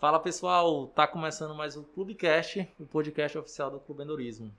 [0.00, 4.50] Fala pessoal, tá começando mais o Clubecast, o podcast oficial do Clube Endorismo.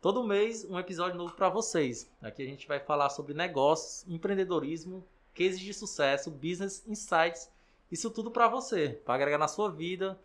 [0.00, 2.10] Todo mês um episódio novo para vocês.
[2.20, 7.48] Aqui a gente vai falar sobre negócios, empreendedorismo, cases de sucesso, business insights,
[7.92, 10.18] isso tudo para você, para agregar na sua vida,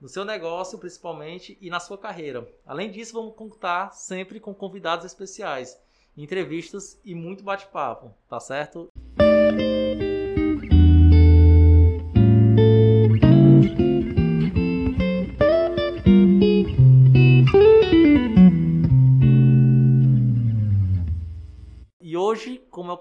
[0.00, 2.52] no seu negócio principalmente e na sua carreira.
[2.66, 5.78] Além disso, vamos contar sempre com convidados especiais,
[6.16, 8.90] entrevistas e muito bate-papo, tá certo?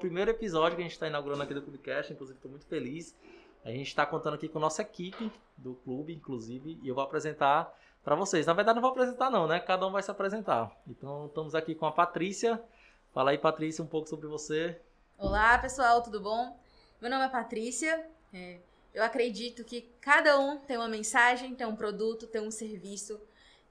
[0.06, 3.16] Primeiro episódio que a gente está inaugurando aqui do Clubecast, inclusive estou muito feliz.
[3.64, 7.04] A gente está contando aqui com a nossa equipe do clube, inclusive, e eu vou
[7.04, 8.46] apresentar para vocês.
[8.46, 9.60] Na verdade, não vou apresentar, não, né?
[9.60, 10.72] Cada um vai se apresentar.
[10.88, 12.62] Então, estamos aqui com a Patrícia.
[13.16, 14.80] Fala aí, Patrícia, um pouco sobre você.
[15.18, 16.56] Olá, pessoal, tudo bom?
[17.02, 18.08] Meu nome é Patrícia.
[18.32, 18.60] É,
[18.94, 23.20] eu acredito que cada um tem uma mensagem, tem um produto, tem um serviço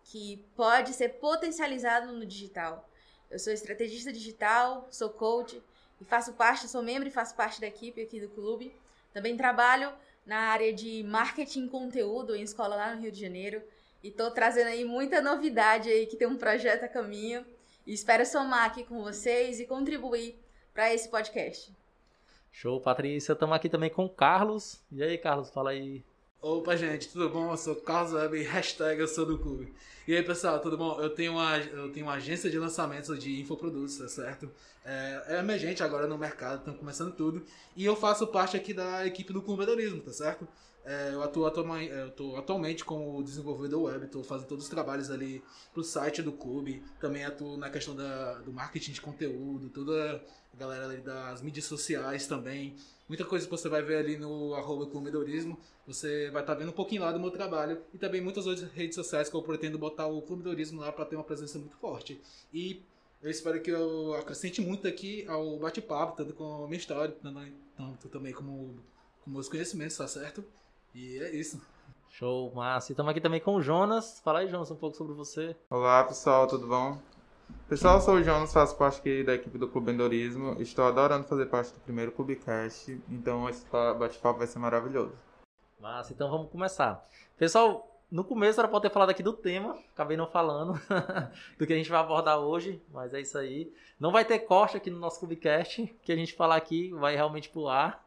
[0.02, 2.88] que pode ser potencializado no digital.
[3.30, 5.62] Eu sou estrategista digital, sou coach
[6.04, 8.76] e faço parte, sou membro e faço parte da equipe aqui do clube.
[9.12, 9.90] Também trabalho
[10.26, 13.62] na área de marketing conteúdo em escola lá no Rio de Janeiro
[14.02, 17.44] e estou trazendo aí muita novidade aí que tem um projeto a caminho
[17.86, 20.38] e espero somar aqui com vocês e contribuir
[20.74, 21.72] para esse podcast.
[22.52, 23.32] Show, Patrícia.
[23.32, 24.82] Estamos aqui também com o Carlos.
[24.92, 26.04] E aí, Carlos, fala aí
[26.46, 27.52] Opa, gente, tudo bom?
[27.52, 29.72] Eu sou Carlos Web, hashtag eu sou do clube.
[30.06, 31.00] E aí, pessoal, tudo bom?
[31.00, 34.50] Eu tenho uma, eu tenho uma agência de lançamentos de infoprodutos, tá certo?
[34.84, 37.42] É, é emergente agora no mercado, estamos começando tudo.
[37.74, 39.64] E eu faço parte aqui da equipe do Clube
[40.02, 40.46] tá certo?
[40.84, 45.10] É, eu atuo atualmente, eu tô atualmente como desenvolvedor web, estou fazendo todos os trabalhos
[45.10, 46.82] ali pro site do clube.
[47.00, 51.64] Também atuo na questão da, do marketing de conteúdo, toda a galera ali das mídias
[51.64, 52.76] sociais também.
[53.08, 56.68] Muita coisa que você vai ver ali no arroba Clubedorismo, você vai estar tá vendo
[56.70, 59.78] um pouquinho lá do meu trabalho e também muitas outras redes sociais que eu pretendo
[59.78, 62.20] botar o Clubedorismo lá para ter uma presença muito forte.
[62.52, 62.82] E
[63.22, 67.14] eu espero que eu acrescente muito aqui ao bate-papo, tanto com a minha história,
[67.74, 68.74] tanto também como
[69.22, 70.44] com meus conhecimentos, tá certo?
[70.94, 71.60] E é isso.
[72.08, 72.92] Show, massa.
[72.92, 74.20] E estamos aqui também com o Jonas.
[74.20, 75.56] Fala aí, Jonas, um pouco sobre você.
[75.68, 76.96] Olá, pessoal, tudo bom?
[77.68, 80.54] Pessoal, eu sou o Jonas, faço parte aqui da equipe do Clube Endorismo.
[80.62, 83.66] Estou adorando fazer parte do primeiro Clubecast, então esse
[83.98, 85.12] bate-papo vai ser maravilhoso.
[85.80, 87.02] Massa, então vamos começar.
[87.36, 90.80] Pessoal, no começo era para ter falado aqui do tema, acabei não falando
[91.58, 93.72] do que a gente vai abordar hoje, mas é isso aí.
[93.98, 97.48] Não vai ter corte aqui no nosso Clubecast, que a gente falar aqui vai realmente
[97.48, 98.00] pro ar.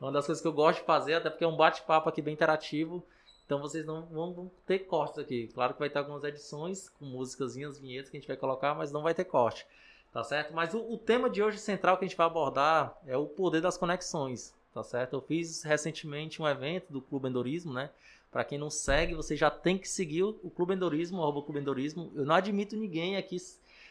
[0.00, 2.22] É uma das coisas que eu gosto de fazer, até porque é um bate-papo aqui
[2.22, 3.04] bem interativo.
[3.44, 5.48] Então vocês não vão ter cortes aqui.
[5.48, 8.92] Claro que vai ter algumas edições com músicas, vinhetas que a gente vai colocar, mas
[8.92, 9.66] não vai ter corte.
[10.12, 10.54] Tá certo?
[10.54, 13.60] Mas o, o, tema de hoje central que a gente vai abordar é o poder
[13.60, 14.54] das conexões.
[14.72, 15.14] Tá certo?
[15.14, 17.90] Eu fiz recentemente um evento do Clube Endorismo, né?
[18.30, 22.12] Para quem não segue, você já tem que seguir o Clube Endorismo, arroba Clube Endorismo.
[22.14, 23.36] Eu não admito ninguém aqui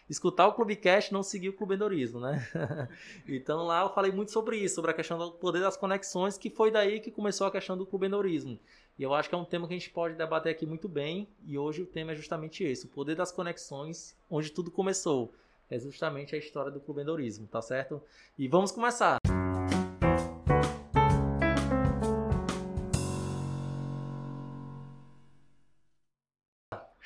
[0.09, 2.47] escutar o Clubecast não seguir o Clube Endorismo, né?
[3.28, 6.50] então lá eu falei muito sobre isso, sobre a questão do poder das conexões, que
[6.50, 8.59] foi daí que começou a questão do Clube Endorismo.
[8.98, 11.28] E eu acho que é um tema que a gente pode debater aqui muito bem.
[11.46, 15.34] E hoje o tema é justamente esse: o poder das conexões, onde tudo começou.
[15.69, 18.02] É justamente a história do clubendorismo, tá certo?
[18.38, 19.19] E vamos começar!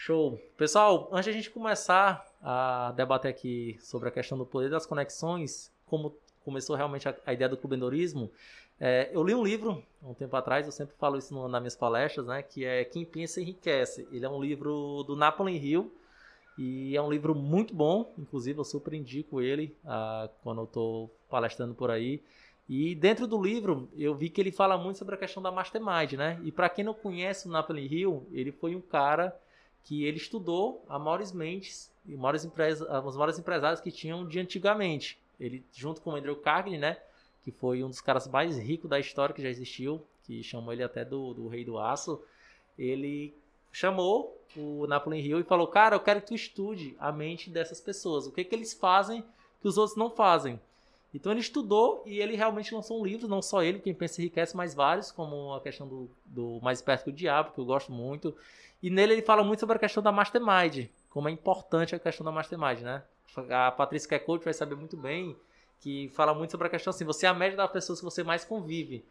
[0.06, 0.38] Show!
[0.58, 4.86] Pessoal, antes de a gente começar a debater aqui sobre a questão do poder das
[4.86, 8.30] conexões, como começou realmente a, a ideia do clubendorismo,
[8.78, 11.78] é, eu li um livro um tempo atrás, eu sempre falo isso no, nas minhas
[11.78, 12.44] palestras, né?
[12.44, 14.06] Que é Quem Pensa Enriquece.
[14.12, 15.96] Ele é um livro do Napoleon Hill
[16.58, 18.14] e é um livro muito bom.
[18.18, 22.22] Inclusive, eu super indico ele ah, quando eu estou palestrando por aí.
[22.68, 26.12] E dentro do livro, eu vi que ele fala muito sobre a questão da mastermind,
[26.18, 26.42] né?
[26.44, 29.34] E para quem não conhece o Napoleon Hill, ele foi um cara
[29.84, 35.18] que ele estudou a maiores mentes e maiores os maiores empresários que tinham de antigamente.
[35.40, 36.98] Ele, junto com o Andrew Carnegie, né?
[37.44, 40.84] que foi um dos caras mais ricos da história que já existiu, que chamou ele
[40.84, 42.22] até do, do Rei do Aço,
[42.80, 43.34] ele
[43.72, 47.82] chamou o Napoleon Hill e falou: Cara, eu quero que tu estude a mente dessas
[47.82, 48.26] pessoas.
[48.26, 49.24] O que, que eles fazem
[49.62, 50.60] que os outros não fazem?
[51.14, 54.58] Então ele estudou e ele realmente lançou um livro, não só ele, quem pensa enriquece,
[54.58, 57.92] mas vários, como a questão do, do Mais Perto que o Diabo, que eu gosto
[57.92, 58.36] muito.
[58.82, 62.26] E nele ele fala muito sobre a questão da Mastermind, como é importante a questão
[62.26, 63.04] da Mastermind, né?
[63.50, 65.36] A Patrícia que é coach vai saber muito bem
[65.84, 68.24] que fala muito sobre a questão assim, você é a média das pessoas que você
[68.24, 69.04] mais convive.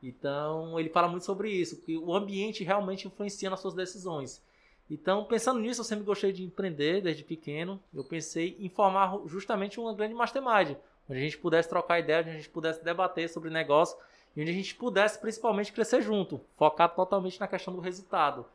[0.00, 4.40] Então, ele fala muito sobre isso, que o ambiente realmente influencia nas suas decisões.
[4.88, 7.80] Então, pensando nisso, eu sempre gostei de empreender desde pequeno.
[7.92, 10.76] Eu pensei em formar justamente uma grande mastermind,
[11.10, 13.98] onde a gente pudesse trocar ideias, onde a gente pudesse debater sobre negócio
[14.36, 18.46] e onde a gente pudesse principalmente crescer junto, focar totalmente na questão do resultado.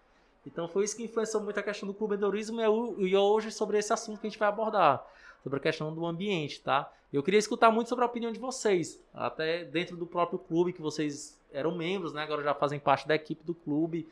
[0.48, 2.62] Então foi isso que influenciou muito a questão do clubedorismo
[3.00, 5.06] e hoje sobre esse assunto que a gente vai abordar,
[5.44, 6.92] sobre a questão do ambiente, tá?
[7.12, 10.82] Eu queria escutar muito sobre a opinião de vocês, até dentro do próprio clube que
[10.82, 12.24] vocês eram membros, né?
[12.24, 14.08] Agora já fazem parte da equipe do clube.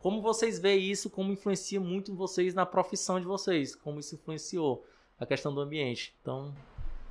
[0.00, 1.08] Como vocês veem isso?
[1.08, 3.74] Como influencia muito vocês na profissão de vocês?
[3.74, 4.84] Como isso influenciou
[5.18, 6.14] a questão do ambiente?
[6.22, 6.54] Então,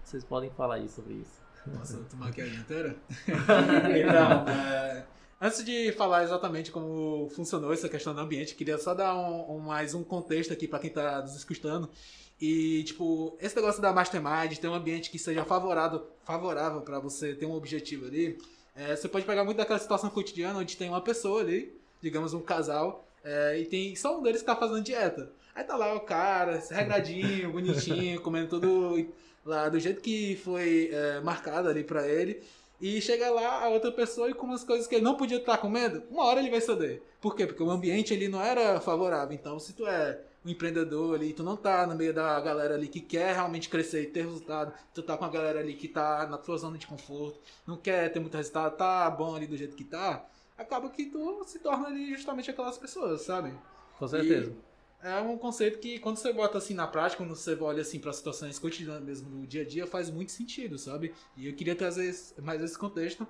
[0.06, 1.42] vocês podem falar aí sobre isso.
[1.78, 2.96] Posso tomar aqui a inteira?
[3.28, 5.04] então, é,
[5.42, 9.60] antes de falar exatamente como funcionou essa questão do ambiente, queria só dar um, um
[9.60, 11.90] mais um contexto aqui para quem está nos escutando.
[12.40, 17.34] E, tipo, esse negócio da Mastermind, ter um ambiente que seja favorável, favorável para você
[17.34, 18.38] ter um objetivo ali,
[18.76, 22.42] é, você pode pegar muito daquela situação cotidiana onde tem uma pessoa ali, digamos um
[22.42, 25.32] casal, é, e tem só um deles que tá fazendo dieta.
[25.56, 29.12] Aí tá lá o cara, regradinho, bonitinho, comendo tudo
[29.44, 32.44] lá do jeito que foi é, marcado ali para ele.
[32.80, 35.58] E chega lá a outra pessoa e come as coisas que ele não podia estar
[35.58, 37.02] comendo, uma hora ele vai ceder.
[37.20, 37.48] Por quê?
[37.48, 39.34] Porque o ambiente ele não era favorável.
[39.34, 42.88] Então, se tu é um empreendedor ali, tu não tá no meio da galera ali
[42.88, 46.28] que quer realmente crescer e ter resultado, tu tá com a galera ali que tá
[46.28, 49.76] na tua zona de conforto, não quer ter muito resultado, tá bom ali do jeito
[49.76, 50.24] que tá,
[50.58, 53.54] acaba que tu se torna ali justamente aquelas pessoas, sabe?
[53.98, 54.52] Com certeza.
[55.04, 58.00] E é um conceito que quando você bota assim na prática, quando você olha assim
[58.00, 61.14] para situações cotidianas mesmo no dia a dia, faz muito sentido, sabe?
[61.38, 63.28] E eu queria trazer mais esse contexto.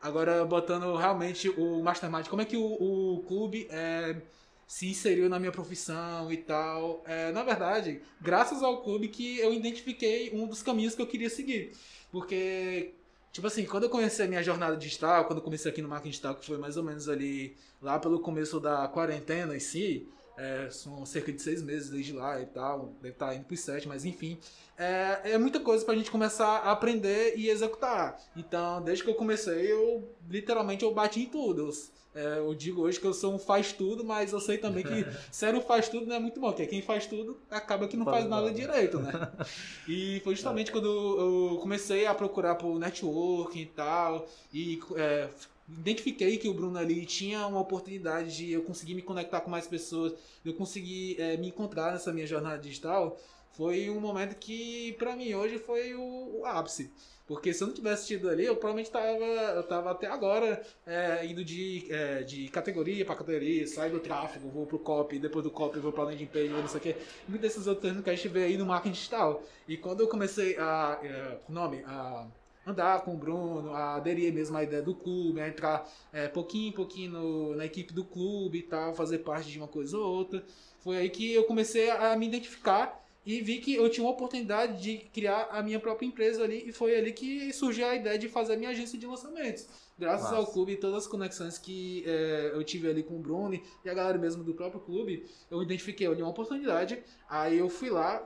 [0.00, 4.20] Agora, botando realmente o Mastermind, como é que o, o clube é
[4.66, 7.02] se inseriu na minha profissão e tal.
[7.06, 11.30] É, na verdade, graças ao clube que eu identifiquei um dos caminhos que eu queria
[11.30, 11.72] seguir.
[12.10, 12.94] Porque,
[13.36, 16.10] tipo assim, quando eu comecei a minha jornada digital, quando eu comecei aqui no marketing
[16.10, 20.68] digital, que foi mais ou menos ali, lá pelo começo da quarentena em si, é,
[20.70, 24.04] são cerca de seis meses desde lá e tal, deve estar indo para sete, mas
[24.04, 24.38] enfim.
[24.78, 28.20] É, é muita coisa para a gente começar a aprender e executar.
[28.36, 31.68] Então, desde que eu comecei, eu literalmente eu bati em tudo.
[31.68, 31.72] Eu,
[32.14, 35.06] é, eu digo hoje que eu sou um faz tudo, mas eu sei também que
[35.32, 38.04] ser um faz tudo não é muito bom, porque quem faz tudo acaba que não
[38.04, 39.12] faz nada direito, né?
[39.88, 45.28] E foi justamente quando eu comecei a procurar por networking e tal, e é,
[45.68, 49.66] identifiquei que o Bruno ali tinha uma oportunidade de eu conseguir me conectar com mais
[49.66, 50.14] pessoas,
[50.44, 53.18] eu conseguir é, me encontrar nessa minha jornada digital,
[53.52, 56.92] foi um momento que para mim hoje foi o, o ápice.
[57.26, 61.26] Porque se eu não tivesse tido ali, eu provavelmente tava, eu tava até agora é,
[61.26, 65.50] indo de, é, de categoria para categoria, saio do tráfego, vou pro copy, depois do
[65.50, 66.96] copy vou pra landing page, não sei o que.
[67.26, 69.42] Muitos desses outros termos que a gente vê aí no marketing digital.
[69.66, 72.28] E quando eu comecei a, é, nome, a
[72.66, 76.68] andar com o Bruno, a aderir mesmo à ideia do clube, a entrar é, pouquinho
[76.70, 80.04] em pouquinho no, na equipe do clube e tal, fazer parte de uma coisa ou
[80.04, 80.44] outra,
[80.80, 84.80] foi aí que eu comecei a me identificar e vi que eu tinha uma oportunidade
[84.80, 88.28] de criar a minha própria empresa ali e foi ali que surgiu a ideia de
[88.28, 89.66] fazer a minha agência de lançamentos.
[89.98, 90.36] Graças Nossa.
[90.36, 93.90] ao clube e todas as conexões que é, eu tive ali com o Bruno e
[93.90, 98.22] a galera mesmo do próprio clube, eu identifiquei ali uma oportunidade, aí eu fui lá,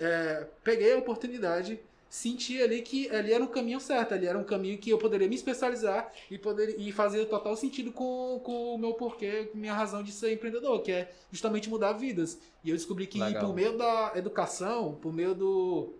[0.00, 1.80] é, peguei a oportunidade
[2.14, 5.26] senti ali que ali era um caminho certo, ali era um caminho que eu poderia
[5.26, 9.74] me especializar e, poder, e fazer total sentido com, com o meu porquê, com minha
[9.74, 12.38] razão de ser empreendedor, que é justamente mudar vidas.
[12.62, 13.44] E eu descobri que Legal.
[13.44, 15.92] por meio da educação, por meio do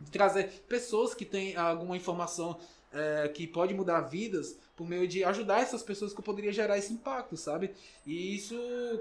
[0.00, 2.58] de trazer pessoas que têm alguma informação
[2.92, 6.78] é, que pode mudar vidas, por meio de ajudar essas pessoas que eu poderia gerar
[6.78, 7.70] esse impacto, sabe?
[8.06, 8.56] E isso,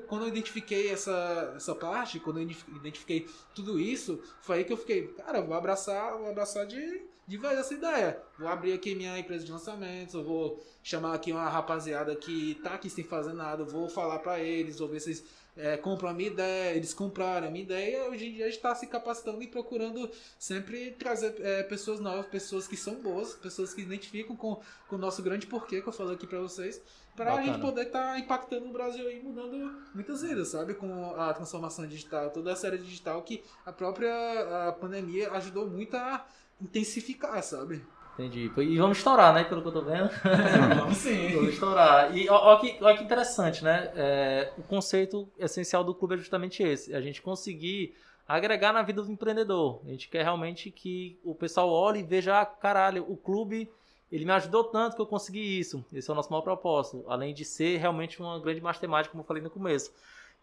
[0.09, 4.77] quando eu identifiquei essa, essa parte, quando eu identifiquei tudo isso, foi aí que eu
[4.77, 8.21] fiquei, cara, vou abraçar, vou abraçar de, de vez essa ideia.
[8.37, 12.73] Vou abrir aqui minha empresa de lançamentos, eu vou chamar aqui uma rapaziada que tá
[12.73, 15.25] aqui sem fazer nada, vou falar para eles, vou ver se eles
[15.57, 18.57] é, compram a minha ideia, eles compraram a minha ideia, hoje em dia a gente
[18.57, 23.73] está se capacitando e procurando sempre trazer é, pessoas novas, pessoas que são boas, pessoas
[23.73, 26.81] que identificam com, com o nosso grande porquê que eu falei aqui para vocês,
[27.15, 30.73] para a gente poder estar tá impactando o Brasil e mudando muitas vidas, sabe?
[30.73, 35.97] Com a transformação digital, toda a série digital que a própria a pandemia ajudou muito
[35.97, 36.25] a
[36.61, 37.83] intensificar, sabe?
[38.19, 38.51] Entendi.
[38.57, 39.45] E vamos estourar, né?
[39.45, 40.09] Pelo que eu tô vendo.
[40.77, 41.29] Vamos sim.
[41.35, 42.15] vamos estourar.
[42.15, 43.91] E olha que, ó que interessante, né?
[43.95, 46.93] É, o conceito essencial do clube é justamente esse.
[46.93, 47.95] A gente conseguir
[48.27, 49.81] agregar na vida do empreendedor.
[49.85, 53.71] A gente quer realmente que o pessoal olhe e veja, ah, caralho, o clube
[54.11, 55.85] ele me ajudou tanto que eu consegui isso.
[55.93, 57.05] Esse é o nosso maior propósito.
[57.07, 59.93] Além de ser realmente uma grande matemática, como eu falei no começo.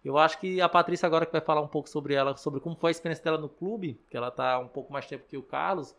[0.03, 2.75] Eu acho que a Patrícia agora que vai falar um pouco sobre ela, sobre como
[2.75, 5.43] foi a experiência dela no clube, que ela tá um pouco mais tempo que o
[5.43, 5.95] Carlos,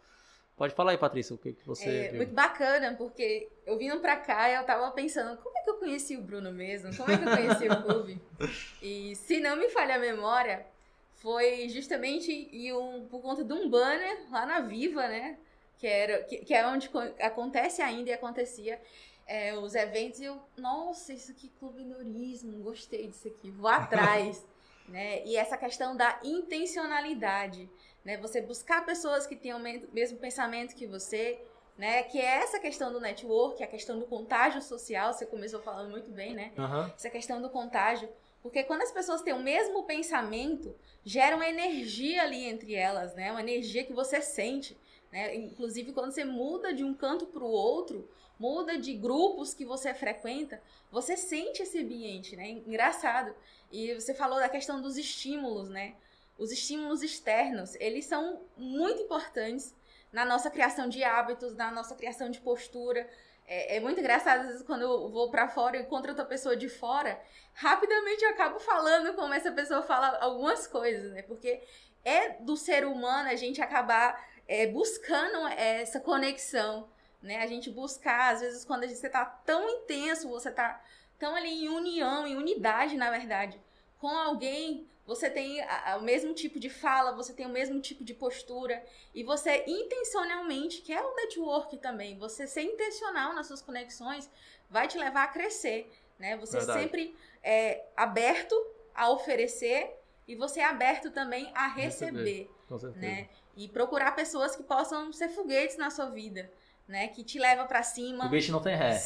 [0.57, 1.89] Pode falar aí, Patrícia, o que, que você.
[1.89, 2.17] É viu?
[2.17, 5.75] muito bacana, porque eu vindo pra cá e eu tava pensando, como é que eu
[5.75, 6.95] conheci o Bruno mesmo?
[6.97, 8.21] Como é que eu conheci o clube?
[8.81, 10.65] E se não me falha a memória,
[11.13, 15.37] foi justamente um, por conta de um banner lá na Viva, né?
[15.77, 16.89] Que, era, que, que é onde
[17.21, 18.81] acontece ainda e acontecia.
[19.27, 24.43] é, os eventos e eu, nossa, isso aqui, clubedorismo, gostei disso aqui, vou atrás.
[24.87, 25.23] né?
[25.25, 27.69] E essa questão da intencionalidade,
[28.07, 28.15] né?
[28.15, 31.37] Você buscar pessoas que tenham o mesmo pensamento que você,
[31.77, 32.03] né?
[32.03, 36.09] Que é essa questão do network, a questão do contágio social, você começou falando muito
[36.09, 36.53] bem, né?
[36.57, 36.85] Uhum.
[36.95, 38.07] Essa questão do contágio.
[38.41, 40.73] Porque quando as pessoas têm o mesmo pensamento,
[41.03, 43.29] gera uma energia ali entre elas, né?
[43.29, 44.77] Uma energia que você sente.
[45.11, 45.35] Né?
[45.35, 48.09] Inclusive, quando você muda de um canto para o outro,
[48.39, 52.47] muda de grupos que você frequenta, você sente esse ambiente, né?
[52.51, 53.35] Engraçado.
[53.69, 55.95] E você falou da questão dos estímulos, né?
[56.37, 59.75] Os estímulos externos, eles são muito importantes
[60.11, 63.09] na nossa criação de hábitos, na nossa criação de postura.
[63.47, 66.55] É, é muito engraçado, às vezes, quando eu vou para fora e encontro outra pessoa
[66.55, 67.19] de fora,
[67.53, 71.21] rapidamente eu acabo falando como essa pessoa fala algumas coisas, né?
[71.21, 71.61] Porque
[72.03, 76.87] é do ser humano a gente acabar é, buscando essa conexão,
[77.21, 77.37] né?
[77.41, 80.81] A gente buscar, às vezes, quando você tá tão intenso, você tá
[81.17, 83.59] tão ali em união, em unidade, na verdade,
[83.99, 87.79] com alguém, você tem a, a, o mesmo tipo de fala, você tem o mesmo
[87.79, 88.83] tipo de postura,
[89.15, 94.29] e você intencionalmente, que é o network também, você ser intencional nas suas conexões,
[94.69, 96.35] vai te levar a crescer, né?
[96.37, 96.81] Você Verdade.
[96.81, 98.53] sempre é aberto
[98.93, 99.95] a oferecer
[100.27, 102.99] e você é aberto também a receber, Receber, Com certeza.
[103.05, 103.29] né?
[103.55, 106.51] E procurar pessoas que possam ser foguetes na sua vida,
[106.87, 107.07] né?
[107.09, 108.25] Que te leva para cima.
[108.25, 108.97] O bicho não tem ré.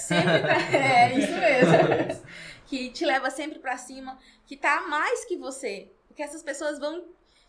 [0.41, 0.55] Pra...
[0.77, 2.25] É, isso mesmo.
[2.67, 5.89] que te leva sempre pra cima, que tá a mais que você.
[6.07, 7.03] Porque essas pessoas vão,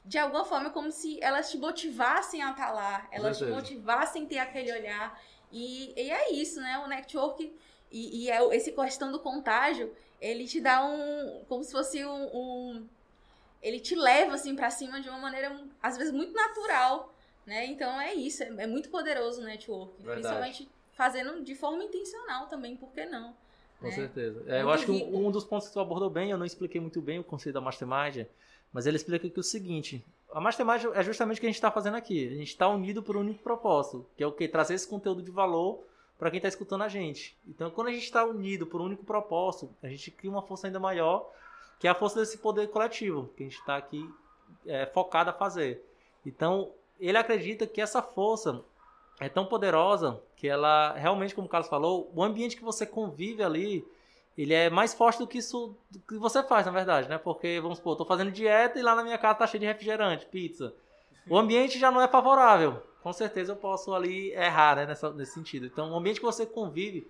[0.04, 4.26] de alguma forma, como se elas te motivassem a estar lá, elas te motivassem a
[4.26, 5.20] ter aquele olhar.
[5.50, 6.78] E, e é isso, né?
[6.78, 7.52] O network
[7.90, 11.44] e, e é esse questão do contágio, ele te dá um.
[11.48, 12.24] como se fosse um.
[12.36, 12.88] um-
[13.62, 17.14] ele te leva assim pra cima de uma maneira, às vezes, muito natural.
[17.46, 17.66] Né?
[17.66, 19.94] Então é isso, é, é muito poderoso o network.
[19.96, 20.20] Verdade.
[20.20, 23.34] Principalmente fazendo de forma intencional também, por que não?
[23.80, 23.92] Com né?
[23.92, 24.44] certeza.
[24.46, 26.80] É, eu acho que um, um dos pontos que tu abordou bem, eu não expliquei
[26.80, 28.26] muito bem o conceito da Mastermind,
[28.72, 31.56] mas ele explica que é o seguinte: a Mastermind é justamente o que a gente
[31.56, 32.26] está fazendo aqui.
[32.28, 34.46] A gente está unido por um único propósito, que é o que?
[34.48, 35.84] Trazer esse conteúdo de valor
[36.18, 37.36] para quem está escutando a gente.
[37.48, 40.68] Então, quando a gente está unido por um único propósito, a gente cria uma força
[40.68, 41.28] ainda maior,
[41.80, 44.08] que é a força desse poder coletivo, que a gente está aqui
[44.64, 45.84] é, focado a fazer.
[46.24, 48.62] Então, ele acredita que essa força
[49.20, 53.42] é tão poderosa que ela realmente, como o Carlos falou, o ambiente que você convive
[53.42, 53.84] ali,
[54.36, 57.18] ele é mais forte do que isso do que você faz, na verdade, né?
[57.18, 60.26] Porque, vamos supor, tô fazendo dieta e lá na minha casa tá cheio de refrigerante,
[60.26, 60.74] pizza.
[61.28, 62.82] O ambiente já não é favorável.
[63.02, 65.66] Com certeza eu posso ali errar, né, nessa, nesse sentido.
[65.66, 67.06] Então, o ambiente que você convive,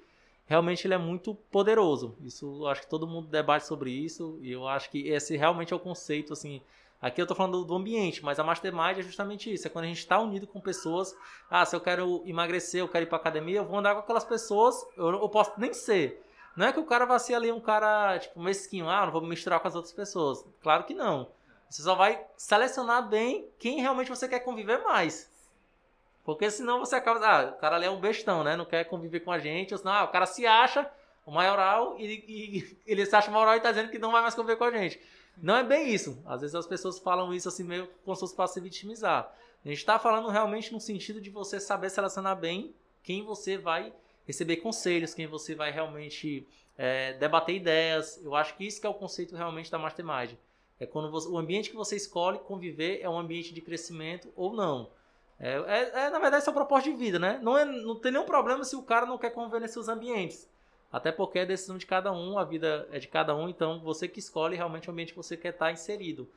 [0.46, 2.14] realmente ele é muito poderoso.
[2.22, 5.72] Isso, eu acho que todo mundo debate sobre isso e eu acho que esse realmente
[5.72, 6.60] é o conceito, assim,
[7.02, 9.66] Aqui eu tô falando do- ambiente, mas a Mastermind é justamente isso.
[9.66, 11.14] É quando a gente está unido com pessoas.
[11.50, 14.24] Ah, se eu quero emagrecer, eu quero ir pra academia, eu vou andar com aquelas
[14.24, 14.76] pessoas.
[14.96, 16.22] Eu, eu posso nem ser.
[16.56, 18.88] Não é que o cara vai ser ali um cara, tipo, mesquinho.
[18.88, 20.44] Ah, não vou me misturar com as outras pessoas.
[20.62, 21.28] Claro que não.
[21.68, 25.28] Você só vai selecionar bem quem realmente você quer conviver mais.
[26.24, 27.18] Porque senão você acaba.
[27.26, 28.54] Ah, o cara ali é um bestão, né?
[28.54, 29.74] Não quer conviver com a gente.
[29.74, 30.88] Ou senão, ah, o cara se acha
[31.26, 34.34] o maioral e, e ele se acha maioral e tá dizendo que não vai mais
[34.34, 35.00] conviver com a gente.
[35.40, 36.22] Não é bem isso.
[36.26, 39.32] Às vezes as pessoas falam isso assim meio como se fosse para se vitimizar.
[39.64, 43.92] A gente está falando realmente no sentido de você saber selecionar bem quem você vai
[44.26, 46.46] receber conselhos, quem você vai realmente
[46.78, 48.20] é, debater ideias.
[48.22, 50.32] Eu acho que isso que é o conceito realmente da Mastermind.
[50.80, 54.52] É quando você- o ambiente que você escolhe conviver é um ambiente de crescimento ou
[54.52, 54.90] não.
[55.38, 57.38] É, é- é, na verdade, isso é propósito de vida, né?
[57.42, 60.48] Não, é, não tem nenhum problema se o cara não quer conviver nesses ambientes.
[60.92, 64.06] Até porque é decisão de cada um, a vida é de cada um, então você
[64.06, 66.28] que escolhe realmente o ambiente que você quer estar inserido.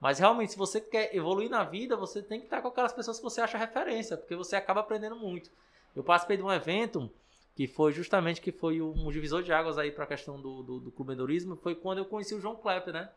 [0.00, 3.16] Mas realmente, se você quer evoluir na vida, você tem que estar com aquelas pessoas
[3.16, 5.50] que você acha referência, porque você acaba aprendendo muito.
[5.96, 7.10] Eu participei de um evento
[7.56, 10.80] que foi justamente que foi um divisor de águas aí para a questão do, do,
[10.80, 13.10] do clubendorismo, foi quando eu conheci o João Klepper, né?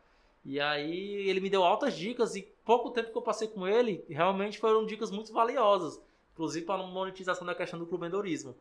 [0.46, 4.06] E aí ele me deu altas dicas e pouco tempo que eu passei com ele,
[4.08, 6.00] realmente foram dicas muito valiosas,
[6.34, 8.56] inclusive para a monetização da questão do clubendorismo.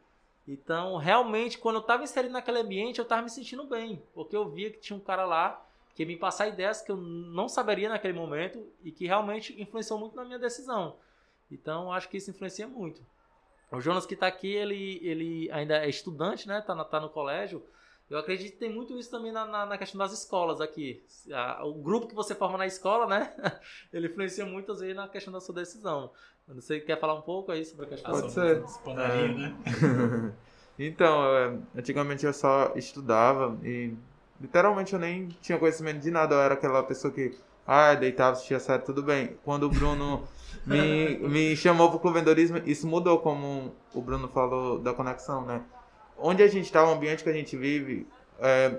[0.47, 4.49] Então, realmente, quando eu estava inserido naquele ambiente, eu estava me sentindo bem, porque eu
[4.49, 7.89] via que tinha um cara lá que ia me passar ideias que eu não saberia
[7.89, 10.97] naquele momento e que realmente influenciou muito na minha decisão.
[11.51, 13.01] Então, acho que isso influencia muito.
[13.73, 16.61] O Jonas que está aqui, ele, ele ainda é estudante, né?
[16.61, 17.65] Tá, na- tá no colégio.
[18.09, 21.03] Eu acredito que tem muito isso também na, na, na questão das escolas aqui.
[21.33, 23.35] A- o grupo que você forma na escola, né?
[23.93, 26.11] Ele influencia muito às vezes na questão da sua decisão.
[26.49, 28.13] Você quer falar um pouco aí sobre a questão?
[28.13, 28.63] Pode ser.
[28.85, 29.87] Panelinhos, É.
[29.87, 30.33] né?
[30.79, 33.93] então, é, antigamente eu só estudava e
[34.41, 36.37] literalmente eu nem tinha conhecimento de nada.
[36.37, 37.37] Eu era aquela pessoa que,
[37.67, 39.37] ah, deitava, assistia série, tudo bem.
[39.45, 40.23] Quando o Bruno
[40.65, 45.65] me, me chamou pro clubendorismo, isso mudou, como o Bruno falou da conexão, né?
[46.19, 48.07] Onde a gente está, o ambiente que a gente vive,
[48.41, 48.79] é,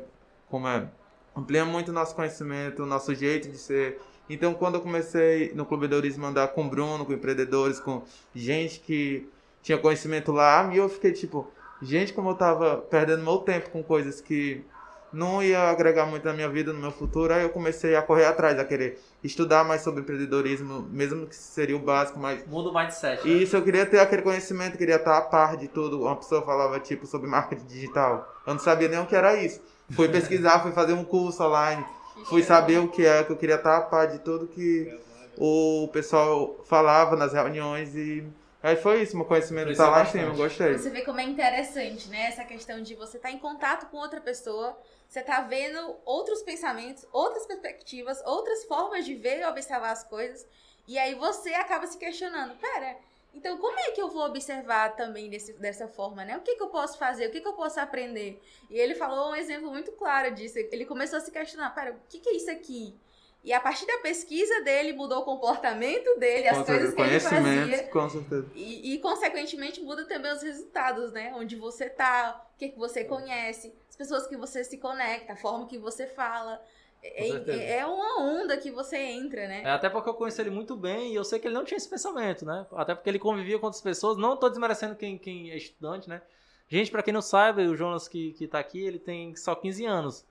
[0.49, 0.87] como é,
[1.35, 3.99] amplia muito o nosso conhecimento, o nosso jeito de ser.
[4.29, 8.03] Então, quando eu comecei no Clube Dorismo a andar com o Bruno, com empreendedores, com
[8.35, 9.29] gente que
[9.61, 11.49] tinha conhecimento lá, e eu fiquei tipo,
[11.81, 14.63] gente, como eu tava perdendo meu tempo com coisas que
[15.11, 18.25] não ia agregar muito na minha vida, no meu futuro, aí eu comecei a correr
[18.25, 22.45] atrás, a querer estudar mais sobre empreendedorismo, mesmo que seria o básico, mas...
[22.47, 23.25] Muda o mindset.
[23.25, 23.33] Né?
[23.33, 26.01] Isso, eu queria ter aquele conhecimento, queria estar a par de tudo.
[26.01, 28.27] Uma pessoa falava, tipo, sobre marketing digital.
[28.45, 29.61] Eu não sabia nem o que era isso.
[29.91, 31.85] Fui pesquisar, fui fazer um curso online,
[32.25, 34.93] fui saber o que é, que eu queria estar a par de tudo que
[35.37, 38.25] o pessoal falava nas reuniões e
[38.61, 40.77] Aí foi isso, meu conhecimento tá lá em cima, gostei.
[40.77, 42.27] Você vê como é interessante, né?
[42.27, 46.41] Essa questão de você estar tá em contato com outra pessoa, você tá vendo outros
[46.41, 50.45] pensamentos, outras perspectivas, outras formas de ver e observar as coisas.
[50.87, 52.97] E aí você acaba se questionando, pera,
[53.33, 56.37] então como é que eu vou observar também desse, dessa forma, né?
[56.37, 57.27] O que, que eu posso fazer?
[57.27, 58.41] O que, que eu posso aprender?
[58.69, 60.57] E ele falou um exemplo muito claro disso.
[60.57, 62.95] Ele começou a se questionar, pera, o que, que é isso aqui?
[63.43, 67.83] E a partir da pesquisa dele, mudou o comportamento dele, as coisas que ele fazia.
[67.87, 68.47] Com certeza.
[68.53, 71.33] E, e, consequentemente, muda também os resultados, né?
[71.35, 75.37] Onde você tá, o que, que você conhece, as pessoas que você se conecta, a
[75.37, 76.61] forma que você fala.
[77.01, 79.61] É, é, é, uma onda que você entra, né?
[79.63, 81.77] É, até porque eu conheço ele muito bem e eu sei que ele não tinha
[81.77, 82.65] esse pensamento, né?
[82.73, 84.17] Até porque ele convivia com outras pessoas.
[84.17, 86.21] Não tô desmerecendo quem, quem é estudante, né?
[86.67, 89.85] Gente, para quem não sabe, o Jonas que, que tá aqui, ele tem só 15
[89.85, 90.25] anos.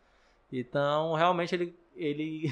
[0.52, 2.50] Então, realmente, ele ele,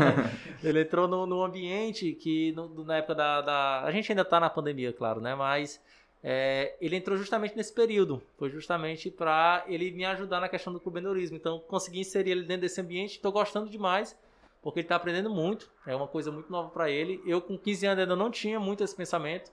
[0.62, 4.38] ele entrou no, no ambiente que no, na época da, da, A gente ainda está
[4.38, 5.34] na pandemia, claro, né?
[5.34, 5.80] Mas
[6.22, 8.22] é, ele entrou justamente nesse período.
[8.38, 11.36] Foi justamente para ele me ajudar na questão do clubendorismo.
[11.36, 13.16] Então, consegui inserir ele dentro desse ambiente.
[13.16, 14.16] Estou gostando demais,
[14.62, 15.70] porque ele está aprendendo muito.
[15.86, 17.20] É uma coisa muito nova para ele.
[17.26, 19.50] Eu, com 15 anos, ainda não tinha muito esse pensamento.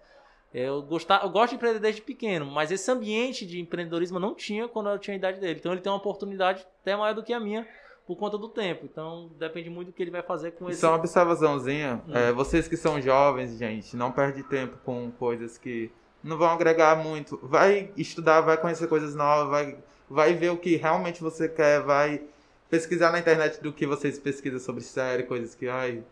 [0.53, 4.33] Eu, gostar, eu gosto de empreender desde pequeno, mas esse ambiente de empreendedorismo eu não
[4.33, 5.59] tinha quando eu tinha a idade dele.
[5.59, 7.67] Então, ele tem uma oportunidade até maior do que a minha
[8.09, 8.87] por conta do tempo.
[8.91, 10.81] Então depende muito do que ele vai fazer com esse.
[10.81, 12.01] Só uma observaçãozinha.
[12.07, 12.15] Hum.
[12.15, 15.91] É, vocês que são jovens, gente, não perde tempo com coisas que
[16.23, 17.39] não vão agregar muito.
[17.43, 19.77] Vai estudar, vai conhecer coisas novas, vai,
[20.09, 22.23] vai ver o que realmente você quer, vai
[22.67, 25.69] pesquisar na internet do que vocês pesquisam sobre série, coisas que.
[25.69, 26.03] Ai,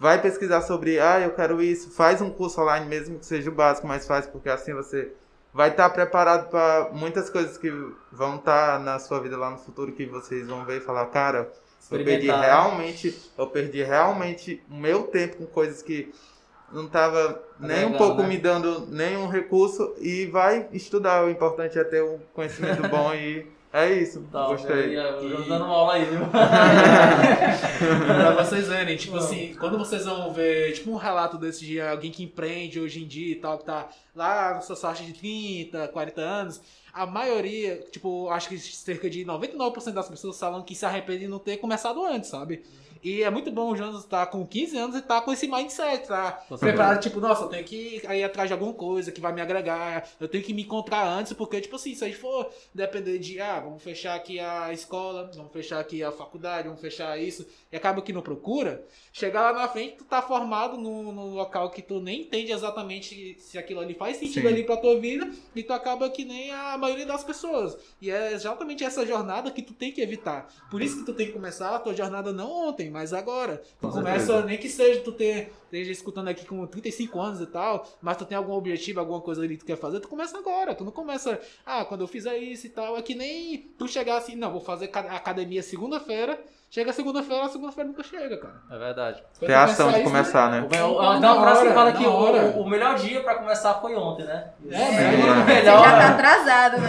[0.00, 3.54] vai pesquisar sobre, ah, eu quero isso, faz um curso online mesmo que seja o
[3.54, 5.12] básico, mas faz porque assim você
[5.56, 7.72] vai estar tá preparado para muitas coisas que
[8.12, 11.06] vão estar tá na sua vida lá no futuro que vocês vão ver e falar,
[11.06, 11.50] cara,
[11.90, 16.12] eu perdi realmente, eu perdi realmente o meu tempo com coisas que
[16.70, 18.28] não estava tá nem legal, um pouco né?
[18.28, 21.24] me dando nenhum recurso e vai estudar.
[21.24, 24.96] O importante é ter um conhecimento bom e é isso, tá, gostei.
[24.96, 26.20] Eu, eu, eu dando uma aula aí, viu?
[28.06, 32.10] pra vocês verem, tipo assim, quando vocês vão ver, tipo um relato desse dia, alguém
[32.10, 35.88] que empreende hoje em dia e tal, que tá lá na sua faixa de 30,
[35.88, 36.60] 40 anos,
[36.92, 41.28] a maioria, tipo, acho que cerca de 99% das pessoas falam que se arrependem de
[41.28, 42.62] não ter começado antes, sabe?
[43.02, 45.32] E é muito bom o Jonas estar tá com 15 anos e estar tá com
[45.32, 46.32] esse mindset, tá?
[46.58, 50.08] Preparado, tipo, nossa, eu tenho que ir atrás de alguma coisa que vai me agregar,
[50.20, 53.40] eu tenho que me encontrar antes, porque, tipo assim, se a gente for depender de,
[53.40, 57.76] ah, vamos fechar aqui a escola, vamos fechar aqui a faculdade, vamos fechar isso, e
[57.76, 61.82] acaba que não procura, chegar lá na frente, tu tá formado num, num local que
[61.82, 64.48] tu nem entende exatamente se aquilo ali faz sentido Sim.
[64.48, 67.76] ali pra tua vida, e tu acaba que nem a maioria das pessoas.
[68.00, 70.48] E é exatamente essa jornada que tu tem que evitar.
[70.70, 73.62] Por isso que tu tem que começar a tua jornada não ontem, mas agora.
[73.80, 77.86] Tu começa, nem que seja tu ter, esteja escutando aqui com 35 anos e tal,
[78.00, 80.74] mas tu tem algum objetivo, alguma coisa ali que tu quer fazer, tu começa agora.
[80.74, 82.96] Tu não começa, ah, quando eu fizer isso e tal.
[82.96, 86.42] É que nem tu chegar assim, não, vou fazer academia segunda-feira
[86.76, 88.60] Chega segunda-feira, a segunda-feira nunca chega, cara.
[88.70, 89.22] É verdade.
[89.40, 90.66] Tem a ação de começar, né?
[90.68, 94.50] Tem uma frase que fala que o, o, melhor dia pra começar foi ontem, né?
[94.70, 95.46] É, é, melhor.
[95.46, 96.88] Você já tá atrasado, né?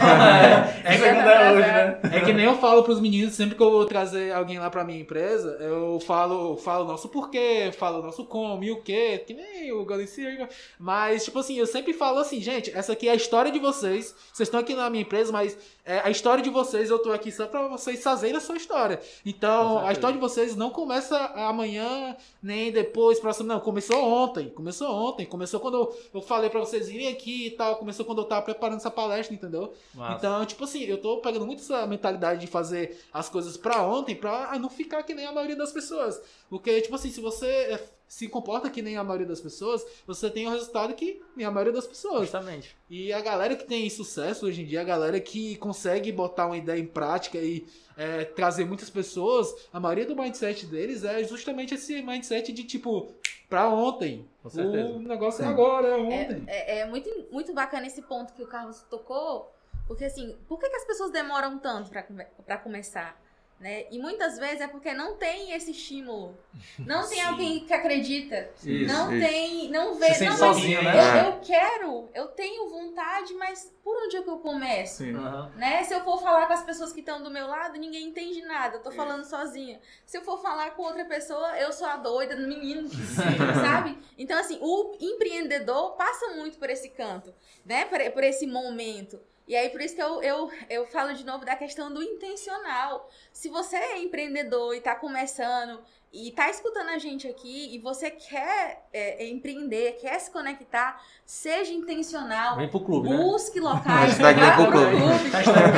[0.84, 2.00] É, é, segunda tá hoje, né?
[2.12, 4.84] É que nem eu falo pros meninos, sempre que eu vou trazer alguém lá pra
[4.84, 9.24] minha empresa, eu falo, falo o nosso porquê, falo o nosso como e o quê,
[9.26, 10.50] que nem o Galicir.
[10.78, 14.14] Mas, tipo assim, eu sempre falo assim, gente, essa aqui é a história de vocês.
[14.34, 17.32] Vocês estão aqui na minha empresa, mas é a história de vocês, eu tô aqui
[17.32, 19.00] só pra vocês fazerem a sua história.
[19.26, 23.62] Então, a história de vocês não começa amanhã, nem depois, próximo, não.
[23.62, 24.50] Começou ontem.
[24.50, 25.26] Começou ontem.
[25.26, 27.78] Começou quando eu falei pra vocês irem aqui e tal.
[27.78, 29.74] Começou quando eu tava preparando essa palestra, entendeu?
[29.96, 30.16] Nossa.
[30.18, 34.14] Então, tipo assim, eu tô pegando muito essa mentalidade de fazer as coisas pra ontem,
[34.14, 36.22] pra não ficar que nem a maioria das pessoas.
[36.50, 40.30] Porque, tipo assim, se você é se comporta que nem a maioria das pessoas, você
[40.30, 42.22] tem o resultado que nem a maioria das pessoas.
[42.22, 42.76] Justamente.
[42.90, 46.58] E a galera que tem sucesso hoje em dia, a galera que consegue botar uma
[46.58, 47.68] ideia em prática e
[47.98, 53.12] é, trazer muitas pessoas, a maioria do mindset deles é justamente esse mindset de tipo,
[53.50, 54.26] pra ontem.
[54.42, 54.94] Com certeza.
[54.94, 55.50] O negócio é Sim.
[55.50, 56.44] é agora, é ontem.
[56.48, 59.52] É, é, é, muito, muito bacana esse ponto que o Carlos tocou,
[59.86, 63.20] Porque assim, por que, que as pessoas demoram tanto para começar?
[63.60, 63.86] Né?
[63.90, 66.38] E muitas vezes é porque não tem esse estímulo.
[66.80, 67.26] Não tem Sim.
[67.26, 68.50] alguém que acredita.
[68.64, 69.28] Isso, não isso.
[69.28, 69.70] tem.
[69.70, 70.14] Não vê.
[70.14, 71.22] Se não, sozinho, né?
[71.22, 75.04] Eu, eu, quero, eu tenho vontade, mas por onde é que eu começo?
[75.04, 75.50] Uhum.
[75.56, 75.84] Né?
[75.84, 78.78] Se eu for falar com as pessoas que estão do meu lado, ninguém entende nada.
[78.78, 79.80] Eu tô falando sozinha.
[80.06, 82.90] Se eu for falar com outra pessoa, eu sou a doida do menino,
[83.62, 83.98] sabe?
[84.18, 87.34] Então, assim, o empreendedor passa muito por esse canto,
[87.66, 87.86] né?
[87.86, 89.20] Por, por esse momento.
[89.48, 93.10] E aí, por isso que eu, eu, eu falo de novo da questão do intencional.
[93.32, 98.10] Se você é empreendedor e está começando e está escutando a gente aqui e você
[98.10, 102.56] quer é, é, empreender, quer se conectar, seja intencional.
[102.56, 103.18] Vem pro clube, né?
[103.18, 103.68] Busque né?
[103.70, 104.18] locais.
[104.18, 104.96] vem pro clube.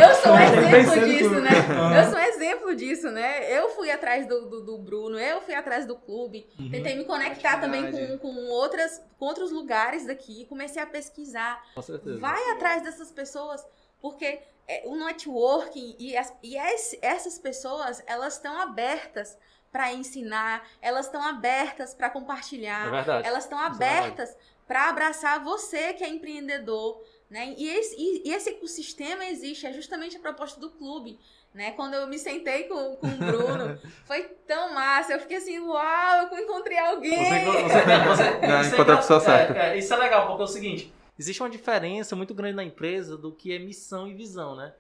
[0.02, 2.00] Eu sou um exemplo disso, né?
[2.00, 3.58] Eu sou um exemplo disso, né?
[3.58, 6.48] Eu fui atrás do, do, do Bruno, eu fui atrás do clube.
[6.60, 6.70] Uhum.
[6.70, 10.46] Tentei me conectar também com, com, outras, com outros lugares daqui.
[10.46, 11.62] Comecei a pesquisar.
[11.74, 12.20] Com certeza.
[12.20, 13.66] Vai atrás dessas pessoas,
[14.00, 16.56] porque é, o networking e, as, e
[17.02, 19.36] essas pessoas, elas estão abertas
[19.72, 24.36] para ensinar, elas estão abertas para compartilhar, é elas estão é abertas
[24.68, 27.54] para abraçar você que é empreendedor, né?
[27.58, 31.20] E esse, e, e esse ecossistema existe, é justamente a proposta do clube.
[31.54, 31.72] Né?
[31.72, 35.14] Quando eu me sentei com, com o Bruno, foi tão massa.
[35.14, 37.46] Eu fiquei assim, uau, eu encontrei alguém.
[37.46, 39.58] Você, você, você, você encontrou a pessoa certa.
[39.58, 42.64] É, é, isso é legal, porque é o seguinte: existe uma diferença muito grande na
[42.64, 44.74] empresa do que é missão e visão, né?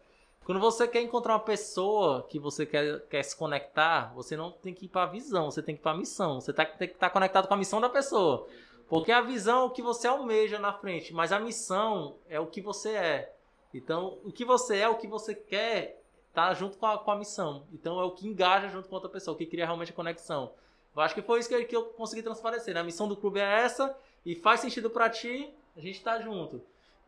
[0.49, 4.73] Quando você quer encontrar uma pessoa que você quer, quer se conectar, você não tem
[4.73, 6.41] que ir para a visão, você tem que ir para a missão.
[6.41, 8.47] Você tá, tem que estar tá conectado com a missão da pessoa.
[8.87, 12.47] Porque a visão é o que você almeja na frente, mas a missão é o
[12.47, 13.35] que você é.
[13.71, 16.01] Então, o que você é, o que você quer,
[16.33, 17.67] tá junto com a, com a missão.
[17.71, 20.51] Então, é o que engaja junto com outra pessoa, o que cria realmente a conexão.
[20.95, 22.73] Eu acho que foi isso que, que eu consegui transparecer.
[22.73, 22.79] Né?
[22.79, 26.59] A missão do clube é essa e faz sentido para ti, a gente tá junto.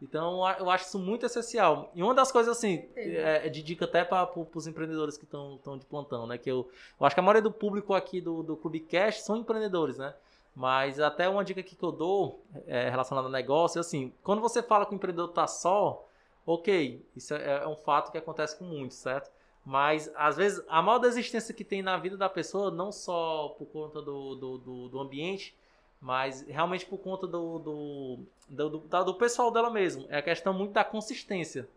[0.02, 1.92] Então, eu acho isso muito essencial.
[1.94, 5.78] E uma das coisas, assim, é, é de dica até para os empreendedores que estão
[5.78, 6.40] de plantão, né?
[6.40, 6.68] Que eu,
[7.00, 10.16] eu acho que a maioria do público aqui do, do Clube Cash são empreendedores, né?
[10.56, 14.62] Mas até uma dica que eu dou é, relacionada ao negócio, é assim, quando você
[14.64, 16.06] fala que o empreendedor está só,
[16.46, 19.32] ok, isso é, é, um fato que acontece com muitos, certo?
[19.64, 23.68] Mas, às vezes, a maior desistência que tem na vida da pessoa, não só por
[23.68, 25.56] conta do, do, do, do ambiente,
[26.02, 30.08] mas realmente por conta do, do, do, do, do pessoal dela mesmo.
[30.10, 31.70] É a questão muito da consistência.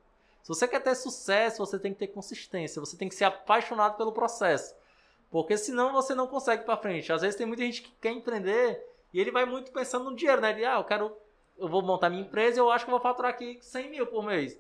[0.43, 2.81] Se você quer ter sucesso, você tem que ter consistência.
[2.81, 4.75] Você tem que ser apaixonado pelo processo.
[5.31, 7.13] Porque senão você não consegue para frente.
[7.13, 8.83] Às vezes tem muita gente que quer empreender
[9.13, 10.51] e ele vai muito pensando no dinheiro, né?
[10.51, 11.17] Ele, ah, eu quero,
[11.59, 14.07] eu vou montar minha empresa e eu acho que eu vou faturar aqui 100 mil
[14.07, 14.59] por mês.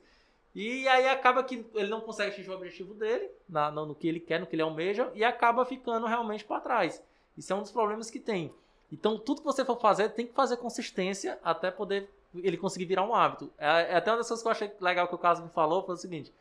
[0.54, 4.06] E aí acaba que ele não consegue atingir o objetivo dele, na, no, no que
[4.06, 7.02] ele quer, no que ele almeja, e acaba ficando realmente para trás.
[7.36, 8.54] Isso é um dos problemas que tem.
[8.94, 13.02] Então, tudo que você for fazer, tem que fazer consistência até poder ele conseguir virar
[13.02, 13.50] um hábito.
[13.58, 15.84] É, é até uma das coisas que eu achei legal que o caso me falou,
[15.84, 16.32] foi o seguinte.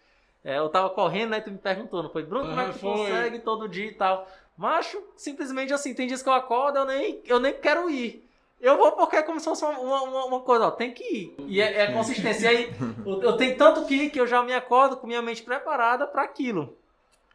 [0.43, 2.23] É, eu tava correndo, né, e tu me perguntou, não foi?
[2.23, 4.27] Bruno, como é que tu consegue todo dia e tal?
[4.55, 8.23] Macho, simplesmente assim, tem dias que eu acordo, eu nem, eu nem quero ir.
[8.61, 11.35] Eu vou porque é como se fosse uma, uma, uma coisa, ó, tem que ir.
[11.47, 12.51] E é, é consistência.
[12.51, 15.21] E aí, eu, eu tenho tanto que ir que eu já me acordo com minha
[15.23, 16.77] mente preparada para aquilo.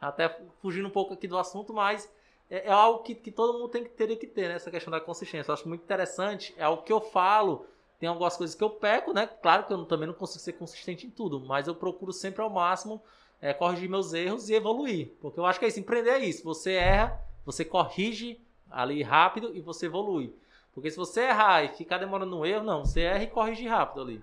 [0.01, 2.09] Até fugindo um pouco aqui do assunto, mas
[2.51, 4.55] é, é algo que, que todo mundo tem que ter que ter, né?
[4.55, 5.51] Essa questão da consistência.
[5.51, 6.55] Eu acho muito interessante.
[6.57, 7.67] É algo que eu falo.
[7.99, 9.27] Tem algumas coisas que eu peco, né?
[9.27, 12.49] Claro que eu também não consigo ser consistente em tudo, mas eu procuro sempre ao
[12.49, 13.03] máximo
[13.41, 15.13] é, corrigir meus erros e evoluir.
[15.21, 15.81] Porque eu acho que é isso.
[15.81, 16.45] Empreender é isso.
[16.45, 20.35] Você erra, você corrige ali rápido e você evolui.
[20.73, 22.85] Porque se você errar e ficar demorando no erro, não.
[22.85, 24.23] Você erra e corrige rápido ali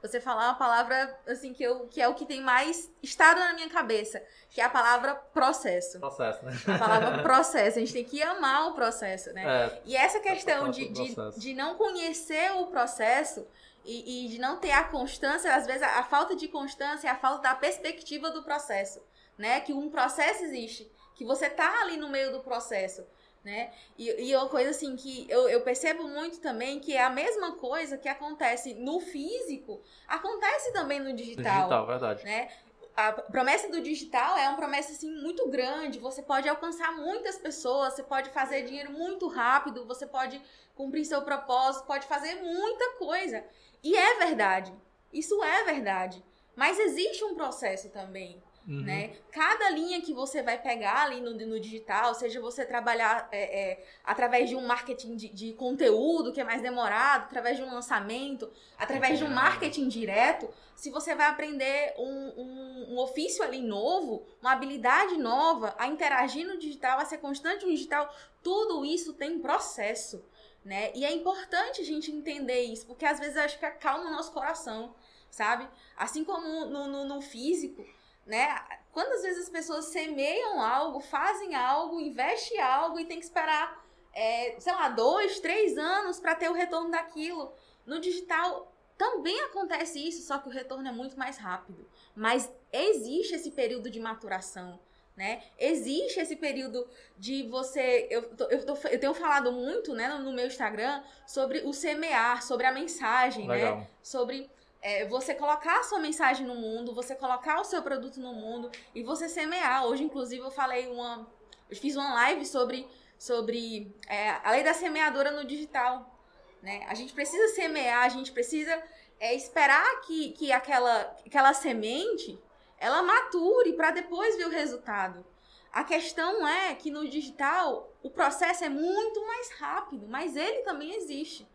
[0.00, 3.52] você falar uma palavra assim que, eu, que é o que tem mais estado na
[3.52, 5.98] minha cabeça, que é a palavra processo.
[5.98, 6.52] Processo, né?
[6.66, 7.78] A palavra processo.
[7.78, 9.44] A gente tem que amar o processo, né?
[9.44, 13.46] É, e essa questão de, de, de não conhecer o processo
[13.84, 17.10] e, e, de não ter a constância, às vezes a, a falta de constância é
[17.10, 19.02] a falta da perspectiva do processo,
[19.36, 19.60] né?
[19.60, 23.04] Que um processo existe, que você tá ali no meio do processo
[23.44, 23.72] né?
[23.96, 27.52] E, e uma coisa assim que eu, eu percebo muito também que é a mesma
[27.52, 31.54] coisa que acontece no físico, acontece também no digital.
[31.54, 32.24] Digital, verdade.
[32.24, 32.50] Né?
[32.96, 36.00] A promessa do digital é uma promessa assim muito grande.
[36.00, 40.42] Você pode alcançar muitas pessoas, você pode fazer dinheiro muito rápido, você pode
[40.74, 43.44] cumprir seu propósito, pode fazer muita coisa.
[43.84, 44.74] E é verdade.
[45.12, 46.24] Isso é verdade.
[46.56, 48.42] Mas existe um processo também.
[48.68, 48.82] Uhum.
[48.82, 49.12] Né?
[49.32, 53.86] Cada linha que você vai pegar ali no, no digital, seja você trabalhar é, é,
[54.04, 58.52] através de um marketing de, de, conteúdo que é mais demorado, através de um lançamento,
[58.76, 62.04] através de um marketing direto, se você vai aprender um,
[62.36, 67.64] um, um ofício ali novo, uma habilidade nova, a interagir no digital, a ser constante
[67.64, 70.22] no digital, tudo isso tem processo.
[70.62, 70.92] Né?
[70.94, 74.30] E é importante a gente entender isso, porque às vezes acho que acalma o nosso
[74.30, 74.94] coração.
[75.30, 75.66] sabe?
[75.96, 77.84] Assim como no, no, no físico,
[78.28, 78.62] né?
[78.92, 84.54] Quantas vezes as pessoas semeiam algo, fazem algo, investem algo e tem que esperar, é,
[84.60, 87.52] sei lá, dois, três anos para ter o retorno daquilo.
[87.86, 91.88] No digital também acontece isso, só que o retorno é muito mais rápido.
[92.14, 94.78] Mas existe esse período de maturação.
[95.16, 95.42] Né?
[95.58, 96.86] Existe esse período
[97.16, 98.06] de você.
[98.08, 102.40] Eu, eu, tô, eu tenho falado muito né, no, no, meu Instagram sobre o semear,
[102.44, 103.54] sobre a mensagem, né?
[103.54, 103.76] Legal.
[103.78, 103.88] né?
[104.00, 104.48] Sobre
[104.88, 108.70] é, você colocar a sua mensagem no mundo, você colocar o seu produto no mundo
[108.94, 109.84] e você semear.
[109.84, 111.28] Hoje, inclusive, eu falei uma.
[111.68, 116.18] Eu fiz uma live sobre, sobre é, a lei da semeadora no digital.
[116.62, 116.86] Né?
[116.88, 118.82] A gente precisa semear, a gente precisa
[119.20, 122.38] é, esperar que, que aquela, aquela semente
[122.78, 125.22] ela mature para depois ver o resultado.
[125.70, 130.94] A questão é que no digital o processo é muito mais rápido, mas ele também
[130.94, 131.46] existe.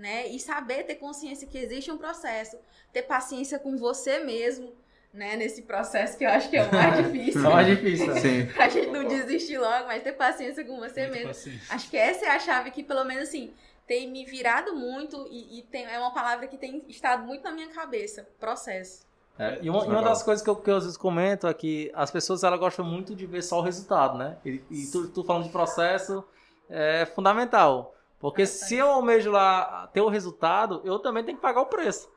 [0.00, 0.28] Né?
[0.28, 2.56] E saber ter consciência que existe um processo,
[2.90, 4.72] ter paciência com você mesmo,
[5.12, 5.36] né?
[5.36, 7.44] Nesse processo que eu acho que é o mais difícil.
[7.44, 8.46] É o mais difícil, sim.
[8.46, 11.28] pra gente não desistir logo, mas ter paciência com você muito mesmo.
[11.28, 11.74] Paciência.
[11.74, 13.52] Acho que essa é a chave que, pelo menos assim,
[13.86, 17.52] tem me virado muito e, e tem, é uma palavra que tem estado muito na
[17.52, 18.26] minha cabeça.
[18.40, 19.04] Processo.
[19.38, 21.52] É, e, uma, e, uma, das coisas que eu, que eu às vezes comento é
[21.52, 24.38] que as pessoas elas gostam muito de ver só o resultado, né?
[24.44, 26.24] E, e tu, tu falando de processo
[26.70, 27.94] é fundamental.
[28.20, 32.08] Porque se eu almejo lá ter o resultado, eu também tenho que pagar o preço.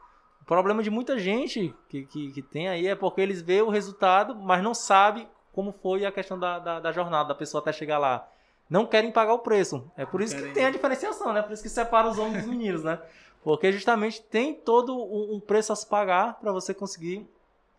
[0.41, 3.69] O problema de muita gente que, que, que tem aí é porque eles veem o
[3.69, 7.71] resultado, mas não sabe como foi a questão da, da, da jornada, da pessoa até
[7.71, 8.27] chegar lá.
[8.69, 9.89] Não querem pagar o preço.
[9.95, 11.41] É por isso que tem a diferenciação, né?
[11.41, 12.99] Por isso que separa os homens dos meninos, né?
[13.41, 17.25] Porque justamente tem todo um preço a se pagar para você conseguir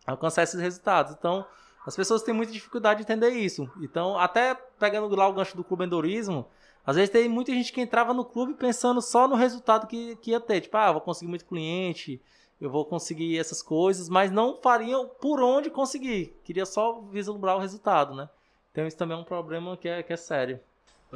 [0.05, 1.13] alcançar esses resultados.
[1.13, 1.45] Então,
[1.85, 3.69] as pessoas têm muita dificuldade de entender isso.
[3.81, 6.47] Então, até pegando lá o gancho do clube endorismo,
[6.85, 10.31] às vezes tem muita gente que entrava no clube pensando só no resultado que, que
[10.31, 10.61] ia ter.
[10.61, 12.21] Tipo, ah, vou conseguir muito cliente,
[12.61, 16.35] eu vou conseguir essas coisas, mas não fariam por onde conseguir.
[16.43, 18.29] Queria só vislumbrar o resultado, né?
[18.71, 20.59] Então, isso também é um problema que é, que é sério.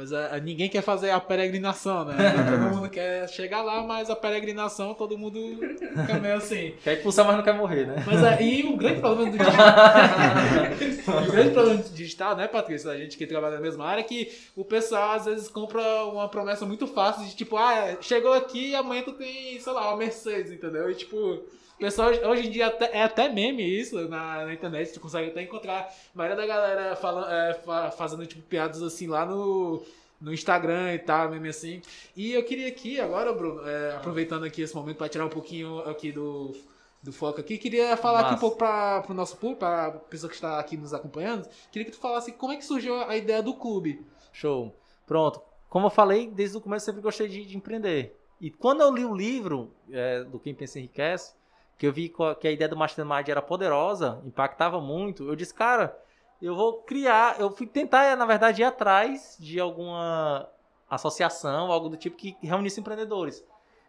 [0.00, 2.16] Mas a, a, ninguém quer fazer a peregrinação, né?
[2.50, 6.72] todo mundo quer chegar lá, mas a peregrinação todo mundo fica meio assim.
[6.82, 8.02] Quer expulsar, mas não quer morrer, né?
[8.06, 9.66] Mas aí o grande problema do digital.
[11.28, 12.90] o grande problema do digital, né, Patrícia?
[12.90, 16.30] A gente que trabalha na mesma área, é que o pessoal às vezes compra uma
[16.30, 19.98] promessa muito fácil de tipo, ah, chegou aqui e amanhã tu tem, sei lá, uma
[19.98, 20.90] Mercedes, entendeu?
[20.90, 21.44] E tipo
[21.80, 25.42] pessoal, hoje em dia até, é até meme isso na, na, internet, tu consegue até
[25.42, 29.82] encontrar a maioria da galera falando, é, fazendo tipo piadas assim lá no,
[30.20, 31.80] no Instagram e tal, meme assim.
[32.14, 35.80] E eu queria aqui agora, Bruno, é, aproveitando aqui esse momento para tirar um pouquinho
[35.80, 36.54] aqui do,
[37.02, 40.28] do foco aqui, queria falar aqui um pouco para o nosso público, para a pessoa
[40.28, 43.42] que está aqui nos acompanhando, queria que tu falasse como é que surgiu a ideia
[43.42, 44.04] do clube.
[44.32, 44.72] Show.
[45.06, 45.40] Pronto.
[45.68, 48.16] Como eu falei, desde o começo eu sempre gostei de, de empreender.
[48.40, 51.34] E quando eu li o livro é, do Quem Pensa Enriquece,
[51.80, 55.98] que eu vi que a ideia do Mastermind era poderosa, impactava muito, eu disse, cara,
[56.40, 60.46] eu vou criar, eu fui tentar, na verdade, ir atrás de alguma
[60.90, 63.42] associação, algo do tipo que reunisse empreendedores.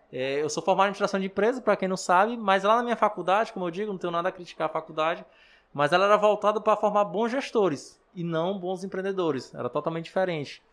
[0.09, 2.83] É, eu sou formado em administração de empresa, para quem não sabe, mas lá na
[2.83, 5.25] minha faculdade, como eu digo, não tenho nada a criticar a faculdade,
[5.73, 9.53] mas ela era voltada para formar bons gestores e não bons empreendedores.
[9.53, 10.63] Era totalmente diferente.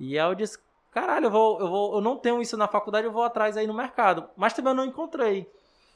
[0.00, 0.58] E aí eu disse,
[0.90, 3.66] caralho, eu, vou, eu, vou, eu não tenho isso na faculdade, eu vou atrás aí
[3.66, 4.30] no mercado.
[4.38, 5.46] Mas também eu não encontrei.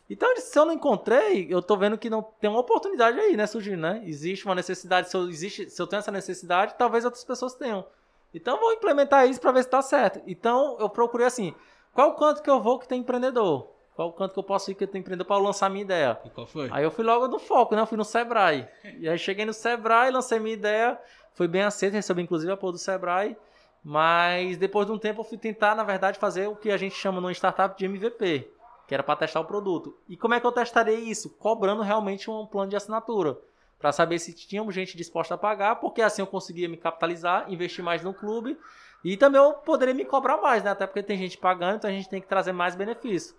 [0.08, 3.46] Então, se eu não encontrei, eu tô vendo que não tem uma oportunidade aí, né,
[3.46, 4.02] surgindo, né?
[4.04, 7.84] Existe uma necessidade, se eu, existe, se eu tenho essa necessidade, talvez outras pessoas tenham.
[8.32, 10.20] Então, eu vou implementar isso para ver se tá certo.
[10.26, 11.54] Então, eu procurei assim,
[11.92, 13.74] qual canto que eu vou que tem empreendedor?
[13.96, 16.20] Qual canto que eu posso ir que tem empreendedor para lançar minha ideia?
[16.24, 16.68] E qual foi?
[16.70, 17.80] Aí eu fui logo no foco, né?
[17.80, 18.68] Eu fui no Sebrae.
[19.00, 21.00] E aí cheguei no Sebrae, lancei minha ideia,
[21.32, 23.36] foi bem aceito, recebi inclusive apoio do Sebrae.
[23.82, 26.94] Mas depois de um tempo eu fui tentar, na verdade, fazer o que a gente
[26.94, 28.55] chama numa startup de MVP
[28.86, 29.96] que era para testar o produto.
[30.08, 31.30] E como é que eu testaria isso?
[31.30, 33.38] Cobrando realmente um plano de assinatura,
[33.78, 37.84] para saber se tínhamos gente disposta a pagar, porque assim eu conseguia me capitalizar, investir
[37.84, 38.58] mais no clube
[39.04, 40.70] e também eu poderia me cobrar mais, né?
[40.70, 43.36] Até porque tem gente pagando, então a gente tem que trazer mais benefício.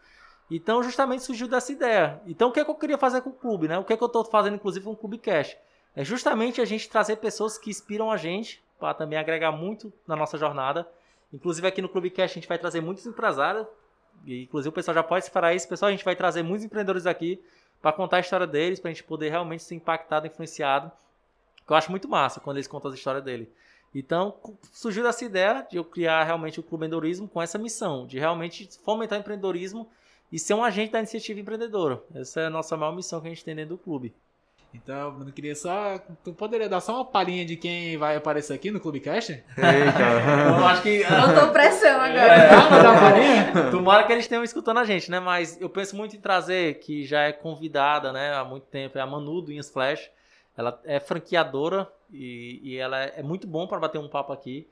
[0.49, 2.21] Então, justamente surgiu dessa ideia.
[2.25, 3.77] Então, o que, é que eu queria fazer com o clube, né?
[3.77, 5.57] O que, é que eu estou fazendo, inclusive, com o Clube Cash?
[5.93, 10.15] É justamente a gente trazer pessoas que inspiram a gente, para também agregar muito na
[10.15, 10.87] nossa jornada.
[11.33, 13.67] Inclusive, aqui no Clube Cash, a gente vai trazer muitos empresários
[14.25, 15.67] e, inclusive o pessoal já pode separar isso.
[15.67, 17.41] Pessoal, a gente vai trazer muitos empreendedores aqui
[17.81, 20.91] para contar a história deles, para a gente poder realmente ser impactado, influenciado.
[21.65, 23.51] Que eu acho muito massa quando eles contam a história dele.
[23.93, 24.35] Então,
[24.71, 28.69] surgiu essa ideia de eu criar realmente o Clube Empreendedorismo com essa missão, de realmente
[28.83, 29.89] fomentar o empreendedorismo
[30.31, 32.01] e ser um agente da iniciativa empreendedora.
[32.13, 34.13] Essa é a nossa maior missão que a gente tem dentro do clube.
[34.83, 35.99] Então, Bruno, queria só.
[36.23, 39.31] Tu poderia dar só uma palhinha de quem vai aparecer aqui no Clubecast?
[39.31, 39.47] Eita.
[40.59, 41.03] Eu acho que.
[41.03, 42.33] Botou pressão agora.
[42.33, 43.71] É, Ah, mas dá uma palhinha?
[43.71, 45.19] Tomara que eles estejam escutando a gente, né?
[45.19, 49.01] Mas eu penso muito em trazer, que já é convidada, né, há muito tempo, é
[49.01, 50.09] a Manu do Inhas Flash.
[50.55, 54.67] Ela é franqueadora e, e ela é, é muito bom para bater um papo aqui.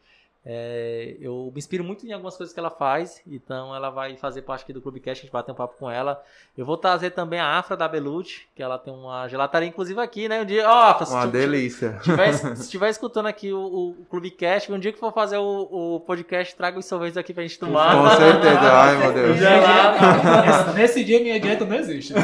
[0.48, 4.44] É, eu me inspiro muito em algumas coisas que ela faz, então ela vai fazer
[4.44, 6.22] parte aqui do Clubecast, a gente bater um papo com ela.
[6.56, 10.30] Eu vou trazer também a Afra da Belucci, que ela tem uma gelataria, inclusive aqui,
[10.30, 10.42] né?
[10.42, 11.98] Um dia, ó, Afra, se Uma tu- delícia.
[12.04, 13.58] tiver, se estiver escutando aqui o,
[14.00, 17.42] o Clubecast, um dia que for fazer o, o podcast, traga os sorvetes aqui pra
[17.42, 17.96] gente tomar.
[17.96, 18.60] Com certeza.
[18.72, 19.38] Ai, meu Deus.
[19.40, 22.14] Já- Nesse- Nesse dia minha dieta não existe.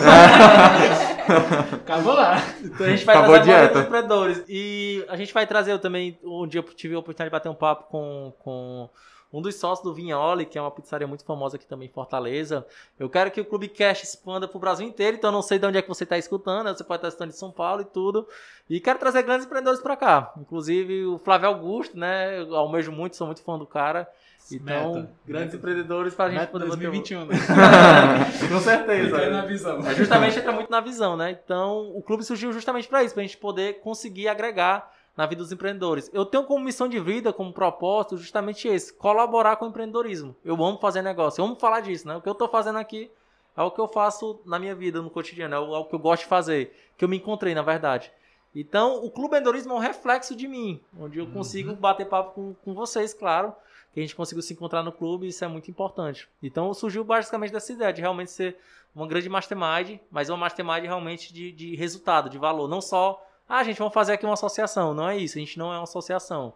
[1.83, 2.37] Acabou lá.
[2.63, 3.67] Então a gente vai Acabou a trazer dieta.
[3.79, 4.43] alguns empreendedores.
[4.47, 6.17] E a gente vai trazer eu também.
[6.23, 8.89] Um dia eu tive a oportunidade de bater um papo com, com
[9.33, 12.65] um dos sócios do Vinholi, que é uma pizzaria muito famosa aqui também em Fortaleza.
[12.99, 15.65] Eu quero que o Clube Cash expanda pro Brasil inteiro, então eu não sei de
[15.65, 16.73] onde é que você está escutando, né?
[16.75, 18.27] você pode estar escutando em São Paulo e tudo.
[18.69, 20.33] E quero trazer grandes empreendedores para cá.
[20.37, 22.41] Inclusive o Flávio Augusto, né?
[22.41, 24.05] Eu almejo muito, sou muito fã do cara.
[24.51, 25.11] Então, Meta.
[25.25, 25.55] grandes Meta.
[25.57, 27.35] empreendedores para a gente Meta poder bater um- 2021, né?
[28.51, 29.17] Com certeza.
[29.17, 29.79] Aí na visão.
[29.87, 31.31] É justamente entra muito na visão, né?
[31.41, 35.41] Então, o clube surgiu justamente para isso, para a gente poder conseguir agregar na vida
[35.41, 36.09] dos empreendedores.
[36.13, 40.35] Eu tenho como missão de vida, como propósito, justamente esse: colaborar com o empreendedorismo.
[40.43, 42.15] Eu amo fazer negócio, eu amo falar disso, né?
[42.15, 43.11] O que eu tô fazendo aqui
[43.55, 45.95] é o que eu faço na minha vida, no cotidiano, é o, é o que
[45.95, 48.11] eu gosto de fazer, que eu me encontrei, na verdade.
[48.53, 52.53] Então, o clube empreendedorismo é um reflexo de mim, onde eu consigo bater papo com,
[52.53, 53.53] com vocês, claro,
[53.93, 56.29] que a gente conseguiu se encontrar no clube, isso é muito importante.
[56.43, 58.57] Então, surgiu basicamente dessa ideia de realmente ser
[58.93, 62.67] uma grande mastermind, mas uma mastermind realmente de, de resultado, de valor.
[62.67, 64.93] Não só, ah, gente, vamos fazer aqui uma associação.
[64.93, 66.53] Não é isso, a gente não é uma associação.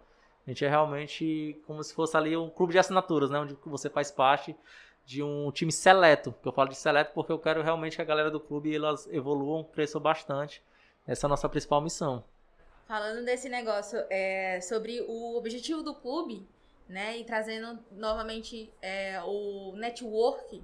[0.47, 3.37] A gente é realmente como se fosse ali um clube de assinaturas, né?
[3.37, 4.55] Onde você faz parte
[5.05, 6.33] de um time seleto.
[6.41, 9.07] Que eu falo de seleto porque eu quero realmente que a galera do clube elas
[9.07, 10.63] evoluam, cresçam bastante.
[11.05, 12.23] Essa é a nossa principal missão.
[12.87, 16.47] Falando desse negócio é, sobre o objetivo do clube,
[16.87, 17.17] né?
[17.17, 20.63] E trazendo novamente é, o network,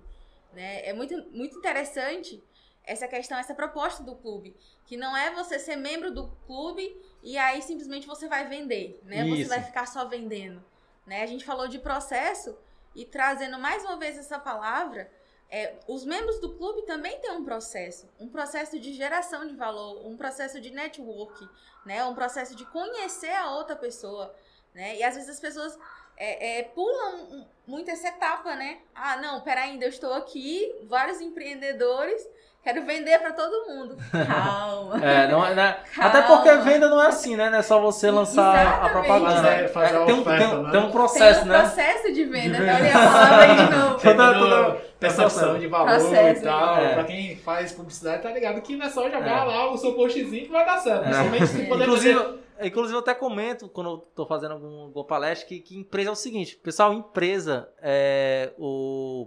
[0.53, 0.87] né?
[0.87, 2.41] É muito, muito interessante
[2.83, 4.55] essa questão, essa proposta do clube.
[4.85, 9.23] Que não é você ser membro do clube e aí simplesmente você vai vender, né?
[9.25, 9.49] Você Isso.
[9.49, 10.63] vai ficar só vendendo.
[11.05, 11.23] Né?
[11.23, 12.57] A gente falou de processo
[12.95, 15.11] e trazendo mais uma vez essa palavra,
[15.49, 20.05] é, os membros do clube também têm um processo, um processo de geração de valor,
[20.07, 21.47] um processo de network,
[21.85, 22.03] né?
[22.05, 24.33] Um processo de conhecer a outra pessoa,
[24.73, 24.95] né?
[24.97, 25.77] E às vezes as pessoas
[26.15, 28.81] é, é, pulam muito essa etapa, né?
[28.93, 32.25] Ah, não, peraí, ainda eu estou aqui, vários empreendedores,
[32.63, 33.97] quero vender para todo mundo.
[34.11, 35.03] Calma.
[35.05, 35.77] É, não é, né?
[35.95, 36.09] Calma.
[36.09, 37.49] Até porque venda não é assim, né?
[37.49, 38.91] Não é só você lançar a Exatamente.
[38.91, 39.41] propaganda.
[39.41, 40.71] Fazer- fazer a É, tem, um, oferta, tem, um- né?
[40.71, 41.59] tem um processo, Tem um né?
[41.59, 42.75] processo de venda, né?
[42.75, 43.95] Olha a palavra de novo.
[43.99, 46.77] Tem Toda- toda toda- percepção de valor Processo, e tal.
[46.77, 46.93] é.
[46.93, 49.43] Pra quem faz publicidade, tá ligado que não é só jogar É.
[49.45, 51.03] lá o seu postzinho que vai dar certo.
[51.03, 55.03] Principalmente se poder Inclusive, fazer- inclusive, eu até comento quando eu tô fazendo algum, alguma
[55.05, 59.25] palestra que, que empresa é o seguinte, pessoal, empresa, é, o,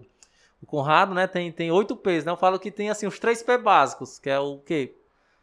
[0.65, 2.33] o Conrado, né, tem, tem 8 P's, né?
[2.33, 4.95] Eu falo que tem, assim, os 3 P básicos, que é o quê?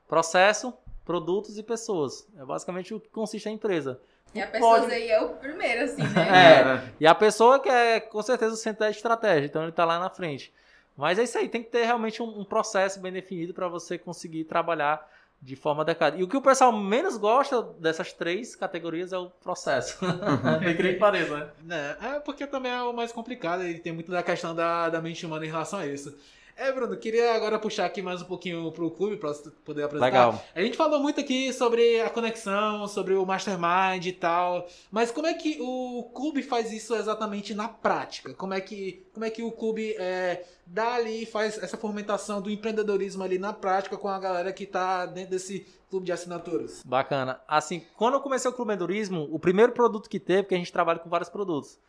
[0.08, 0.74] Processo,
[1.06, 2.28] produtos e pessoas.
[2.38, 4.00] É basicamente o que consiste a empresa.
[4.34, 6.88] E a pessoa Pode- aí é o primeiro, assim, né?
[6.88, 9.86] É, e a pessoa que é com certeza o centro da estratégia, então ele tá
[9.86, 10.52] lá na frente.
[10.98, 13.98] Mas é isso aí, tem que ter realmente um, um processo bem definido para você
[13.98, 15.06] conseguir trabalhar
[15.42, 16.18] de forma adequada.
[16.18, 19.98] E o que o pessoal menos gosta dessas três categorias é o processo.
[20.64, 21.50] É incrível que pareça, né?
[21.64, 25.02] Né, É, porque também é o mais complicado e tem muito da questão da, da
[25.02, 26.16] mente humana em relação a isso.
[26.62, 30.06] É, Bruno, queria agora puxar aqui mais um pouquinho pro clube você poder apresentar.
[30.06, 30.46] Legal.
[30.54, 35.26] A gente falou muito aqui sobre a conexão, sobre o mastermind e tal, mas como
[35.26, 38.36] é que o clube faz isso exatamente na prática?
[38.36, 42.52] Como é que, como é que o clube é, dá ali, faz essa fomentação do
[42.52, 46.84] empreendedorismo ali na prática com a galera que tá dentro desse clube de assinaturas?
[46.86, 47.42] Bacana.
[47.48, 50.72] Assim, quando eu comecei o Clube Endurismo, o primeiro produto que teve, porque a gente
[50.72, 51.80] trabalha com vários produtos,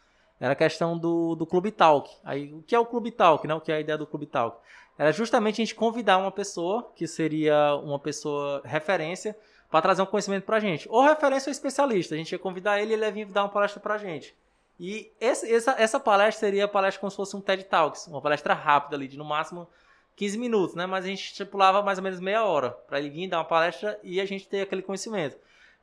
[0.43, 2.11] era a questão do, do Clube Talk.
[2.25, 3.55] Aí, o que é o Clube Talk, né?
[3.55, 4.59] O que é a ideia do Clube Talk?
[4.99, 9.37] Era justamente a gente convidar uma pessoa, que seria uma pessoa referência,
[9.71, 10.89] para trazer um conhecimento pra gente.
[10.91, 12.15] Ou referência ou especialista.
[12.15, 14.35] A gente ia convidar ele e ele ia vir dar uma palestra pra gente.
[14.81, 18.21] E esse- essa, essa palestra seria a palestra como se fosse um TED Talks, uma
[18.21, 19.69] palestra rápida ali, de no máximo
[20.17, 20.87] 15 minutos, né?
[20.87, 23.99] Mas a gente estipulava mais ou menos meia hora para ele vir dar uma palestra
[24.03, 25.37] e a gente ter aquele conhecimento.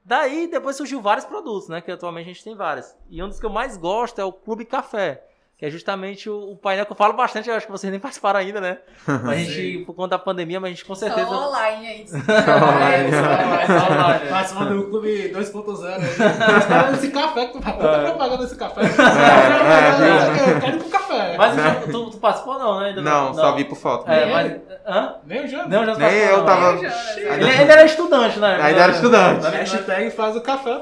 [0.10, 1.82] Daí depois surgiu vários produtos, né?
[1.82, 2.96] Que atualmente a gente tem vários.
[3.12, 5.24] E um dos que eu mais gosto é o Clube Café,
[5.60, 8.00] que é justamente o, o painel que eu falo bastante, eu acho que vocês nem
[8.02, 8.78] participaram ainda, né?
[9.06, 11.28] Mas a gente, por conta da pandemia, mas a gente com certeza.
[11.30, 12.06] Só online aí.
[12.10, 13.16] online.
[13.94, 14.30] online.
[14.30, 16.66] Participando do clube 2.0.
[16.66, 18.82] Cara, esse café que tu tá tanta propaganda desse café.
[18.84, 21.36] é, eu quero ir pro café.
[21.38, 21.56] Mas
[21.92, 22.88] tu, tu participou não, né?
[22.90, 24.10] Ainda Não, só vi por foto.
[24.10, 24.56] É, Nem mas...
[24.88, 25.16] Hã?
[25.26, 25.68] Nem o Jonas.
[25.70, 26.46] Não, já Nem eu não.
[26.46, 27.08] tava- Nem o Jonas.
[27.18, 28.60] Ainda- Ele, ele era estudante, né?
[28.62, 29.46] Ainda era estudante.
[29.46, 30.82] Hashtag faz o café.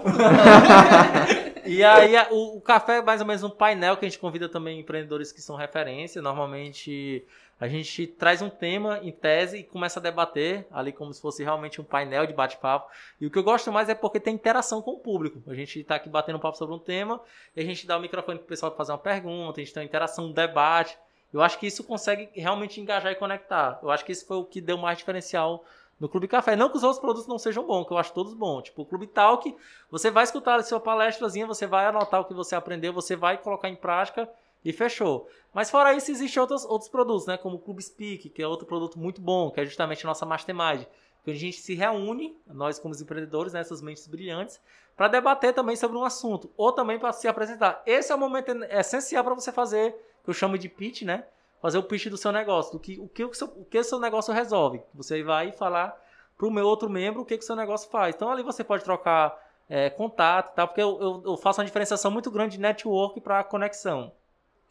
[1.67, 4.47] E aí o, o café é mais ou menos um painel que a gente convida
[4.47, 6.21] também empreendedores que são referência.
[6.21, 7.25] Normalmente
[7.59, 11.43] a gente traz um tema em tese e começa a debater ali como se fosse
[11.43, 12.89] realmente um painel de bate-papo.
[13.19, 15.41] E o que eu gosto mais é porque tem interação com o público.
[15.47, 17.19] A gente está aqui batendo um papo sobre um tema
[17.55, 19.81] e a gente dá o microfone para o pessoal fazer uma pergunta, a gente tem
[19.81, 20.97] uma interação, um debate.
[21.33, 23.79] Eu acho que isso consegue realmente engajar e conectar.
[23.81, 25.65] Eu acho que isso foi o que deu mais diferencial
[25.99, 26.55] no Clube Café.
[26.55, 28.63] Não que os outros produtos não sejam bons, que eu acho todos bons.
[28.63, 29.55] Tipo, o Clube Talk,
[29.89, 33.37] você vai escutar a sua palestrazinha, você vai anotar o que você aprendeu, você vai
[33.37, 34.29] colocar em prática
[34.63, 35.27] e fechou.
[35.53, 37.37] Mas fora isso, existem outros, outros produtos, né?
[37.37, 40.25] Como o Clube Speak, que é outro produto muito bom, que é justamente a nossa
[40.25, 40.85] mastermind.
[41.23, 44.61] Que a gente se reúne, nós como empreendedores, né, essas mentes brilhantes,
[44.95, 47.81] para debater também sobre um assunto, ou também para se apresentar.
[47.85, 49.93] Esse é o momento essencial para você fazer,
[50.23, 51.25] que eu chamo de pitch, né?
[51.61, 53.83] Fazer o pitch do seu negócio, do que o que o seu, o que o
[53.83, 54.81] seu negócio resolve.
[54.93, 55.99] Você vai falar
[56.37, 58.15] para o meu outro membro o que, que o seu negócio faz.
[58.15, 59.37] Então ali você pode trocar
[59.69, 60.67] é, contato, tá?
[60.67, 64.11] porque eu, eu, eu faço uma diferenciação muito grande de network para conexão.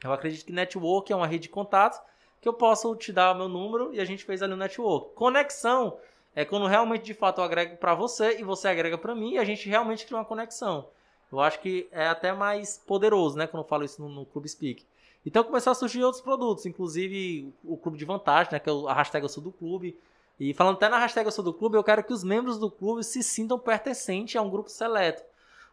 [0.03, 2.01] Eu acredito que network é uma rede de contatos
[2.41, 5.14] que eu posso te dar o meu número e a gente fez ali o network.
[5.14, 5.99] Conexão
[6.34, 9.39] é quando realmente de fato eu agrego para você e você agrega para mim e
[9.39, 10.89] a gente realmente cria uma conexão.
[11.32, 14.49] Eu acho que é até mais poderoso, né, quando eu falo isso no, no Clube
[14.49, 14.87] Speak.
[15.26, 18.94] Então começou a surgir outros produtos, inclusive o Clube de Vantagem, né, que é a
[18.94, 19.98] hashtag Eu Sou do Clube.
[20.38, 22.70] E falando até na hashtag Eu Sou do Clube, eu quero que os membros do
[22.70, 25.24] clube se sintam pertencentes a um grupo seleto.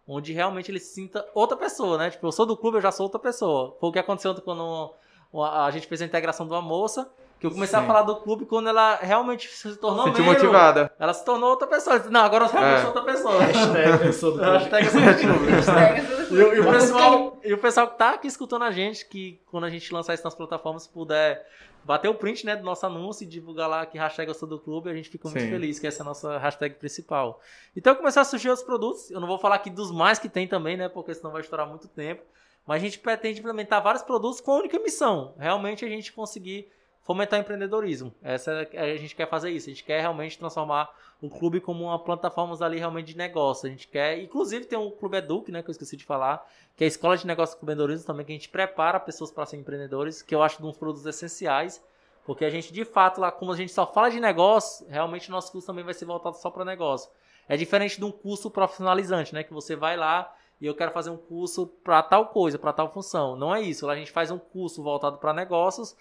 [0.07, 2.09] Onde realmente ele se sinta outra pessoa, né?
[2.09, 3.77] Tipo, eu sou do clube, eu já sou outra pessoa.
[3.79, 4.91] Foi o que aconteceu quando
[5.33, 7.09] a gente fez a integração de uma moça,
[7.43, 7.83] que eu comecei Sim.
[7.83, 10.39] a falar do clube quando ela realmente se tornou Sentiu membro.
[10.39, 10.89] motivada.
[10.97, 11.99] Ela se tornou outra pessoa.
[12.09, 12.79] Não, agora eu realmente É.
[12.79, 13.33] sou outra pessoa.
[13.43, 14.51] Hashtag eu sou do clube.
[14.53, 15.51] Hashtag Eu Sou do Clube.
[15.51, 18.71] Hashtag tudo E, o- e o pessoal, e o pessoal que tá aqui escutando a
[18.71, 21.45] gente, que quando a gente lançar isso nas plataformas, puder
[21.83, 24.57] bater o print né, do nosso anúncio e divulgar lá que hashtag eu sou do
[24.57, 25.49] clube, a gente fica muito Sim.
[25.49, 27.41] feliz, que essa é a nossa hashtag principal.
[27.75, 29.11] Então começou a surgir outros produtos.
[29.11, 30.87] Eu não vou falar aqui dos mais que tem também, né?
[30.87, 32.23] Porque senão vai estourar muito tempo.
[32.65, 35.33] Mas a gente pretende implementar vários produtos com a única missão.
[35.37, 36.71] Realmente a gente conseguir
[37.03, 38.13] fomentar empreendedorismo.
[38.23, 39.69] Essa é- a gente quer fazer isso.
[39.69, 40.89] A gente quer realmente transformar
[41.21, 43.67] o clube como uma plataforma ali realmente de negócio.
[43.67, 46.45] A gente quer, inclusive tem o Clube Educ, né, que eu esqueci de falar,
[46.75, 49.45] que é a escola de negócios do empreendedorismo também que a gente prepara pessoas para
[49.45, 51.81] serem empreendedores, que eu acho um dos produtos essenciais,
[52.25, 55.31] porque a gente de fato lá, como a gente só fala de negócio, realmente o
[55.31, 57.09] nosso curso também vai ser voltado só para negócio.
[57.47, 61.09] É diferente de um curso profissionalizante, né, que você vai lá e eu quero fazer
[61.09, 63.35] um curso para tal coisa, para tal função.
[63.35, 63.85] Não é isso.
[63.85, 65.93] Lá a gente faz um curso voltado para negócios,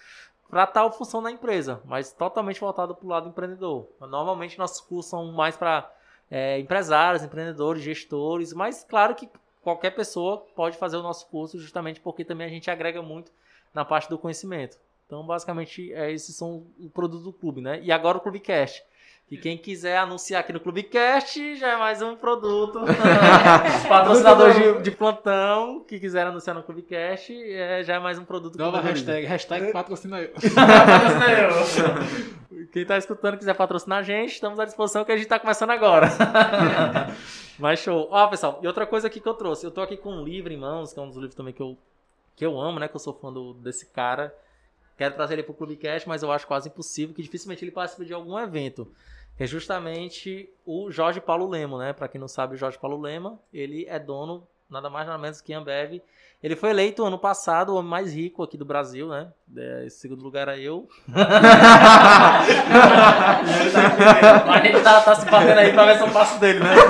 [0.53, 3.89] para tal função na empresa, mas totalmente voltado para o lado empreendedor.
[3.99, 5.91] Normalmente nossos cursos são mais para
[6.31, 9.31] é, empresários, empreendedores, gestores, mas claro que
[9.63, 13.33] qualquer pessoa pode fazer o nosso curso justamente porque também a gente agrega muito
[13.73, 14.77] na parte do conhecimento.
[15.07, 17.81] Então, basicamente, é, esses são o produto do clube, né?
[17.83, 18.85] E agora o Clubecast.
[19.33, 22.81] E quem quiser anunciar aqui no Clubecast, já é mais um produto.
[23.89, 28.59] Patrocinador de, de plantão, que quiser anunciar no Clubecast, é, já é mais um produto.
[28.59, 29.27] Nova Clube hashtag.
[29.27, 30.35] Hashtag patrocina eu.
[32.73, 35.71] Quem tá escutando quiser patrocinar a gente, estamos à disposição que a gente tá começando
[35.71, 36.09] agora.
[37.59, 38.09] Mas show.
[38.11, 39.65] Ó, pessoal, e outra coisa aqui que eu trouxe.
[39.65, 41.63] Eu tô aqui com um livro em mãos, que é um dos livros também que
[41.63, 41.79] eu,
[42.37, 42.87] que eu amo, né?
[42.87, 44.31] Que eu sou fã do, desse cara.
[44.99, 48.13] Quero trazer ele pro Clubecast, mas eu acho quase impossível, que dificilmente ele participa de
[48.13, 48.87] algum evento.
[49.39, 51.93] É justamente o Jorge Paulo Lema, né?
[51.93, 55.41] Pra quem não sabe, o Jorge Paulo Lema, ele é dono, nada mais nada menos
[55.41, 56.01] que Ambev.
[56.43, 59.29] Ele foi eleito ano passado o homem mais rico aqui do Brasil, né?
[59.57, 60.89] É, esse segundo lugar era eu.
[61.07, 61.29] Mas
[64.49, 66.75] a gente tá, tá se batendo aí pra ver se eu passo dele, né?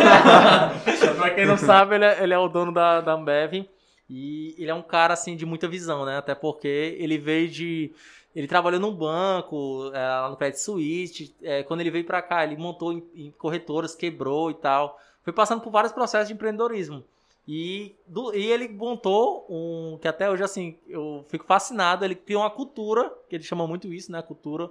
[1.19, 3.69] pra quem não sabe, ele é, ele é o dono da, da Ambev.
[4.09, 6.17] E ele é um cara, assim, de muita visão, né?
[6.17, 7.93] Até porque ele veio de...
[8.35, 11.35] Ele trabalhou num banco, é, lá no Credit Suisse.
[11.43, 14.99] É, quando ele veio pra cá, ele montou em, em corretoras, quebrou e tal.
[15.23, 17.05] Foi passando por vários processos de empreendedorismo.
[17.47, 19.99] E, do- e ele montou um.
[20.01, 22.05] Que até hoje, assim, eu fico fascinado.
[22.05, 24.23] Ele criou uma cultura, que ele chama muito isso, né?
[24.23, 24.71] Cultura,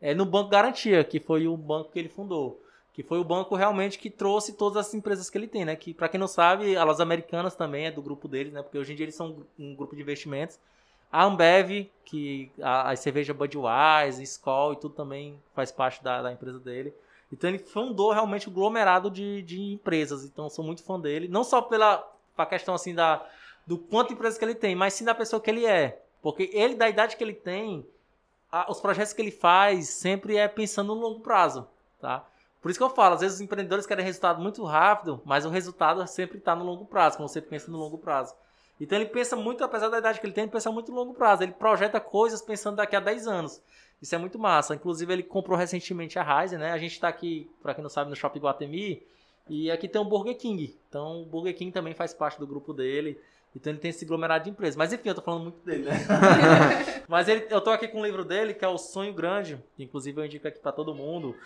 [0.00, 2.60] é, no Banco Garantia, que foi o banco que ele fundou.
[2.94, 5.74] Que foi o banco realmente que trouxe todas as empresas que ele tem, né?
[5.76, 8.62] Que, pra quem não sabe, a Las Americanas também é do grupo deles, né?
[8.62, 10.58] Porque hoje em dia eles são um grupo de investimentos.
[11.12, 16.32] A Ambev, que a, a cerveja Budweiser, Skol e tudo também faz parte da, da
[16.32, 16.92] empresa dele.
[17.30, 20.24] Então ele fundou realmente o aglomerado de, de empresas.
[20.24, 21.28] Então sou muito fã dele.
[21.28, 23.24] Não só pela a questão assim da,
[23.66, 26.02] do quanto de empresas que ele tem, mas sim da pessoa que ele é.
[26.22, 27.86] Porque ele, da idade que ele tem,
[28.50, 31.66] a- os projetos que ele faz sempre é pensando no longo prazo.
[32.00, 32.24] Tá?
[32.60, 35.50] Por isso que eu falo, às vezes os empreendedores querem resultado muito rápido, mas o
[35.50, 38.34] resultado sempre está no longo prazo, quando você pensa no longo prazo.
[38.80, 41.14] Então ele pensa muito, apesar da idade que ele tem, ele pensa muito no longo
[41.14, 41.42] prazo.
[41.42, 43.62] Ele projeta coisas pensando daqui a 10 anos.
[44.02, 44.74] Isso é muito massa.
[44.74, 46.72] Inclusive, ele comprou recentemente a Ryzen, né?
[46.72, 49.00] A gente está aqui, para quem não sabe, no Shopping Guatemi.
[49.48, 50.76] E aqui tem o Burger King.
[50.88, 53.16] Então, o Burger King também faz parte do grupo dele.
[53.54, 54.74] Então, ele tem esse aglomerado de empresas.
[54.74, 55.92] Mas, enfim, eu tô falando muito dele, né?
[57.06, 59.62] Mas ele, eu tô aqui com o livro dele, que é O Sonho Grande.
[59.76, 61.36] Que, inclusive, eu indico aqui para todo mundo.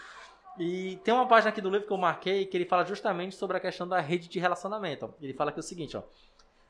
[0.58, 3.58] E tem uma página aqui do livro que eu marquei que ele fala justamente sobre
[3.58, 5.12] a questão da rede de relacionamento.
[5.20, 6.02] Ele fala que é o seguinte, ó.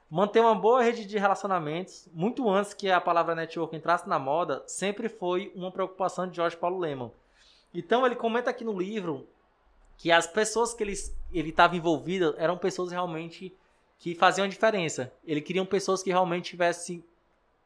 [0.08, 4.62] Manter uma boa rede de relacionamentos, muito antes que a palavra network entrasse na moda,
[4.66, 7.10] sempre foi uma preocupação de Jorge Paulo Leman.
[7.74, 9.26] Então ele comenta aqui no livro
[9.98, 13.52] que as pessoas que ele estava envolvido eram pessoas realmente
[13.98, 15.12] que faziam diferença.
[15.24, 17.02] Ele queria pessoas que realmente tivessem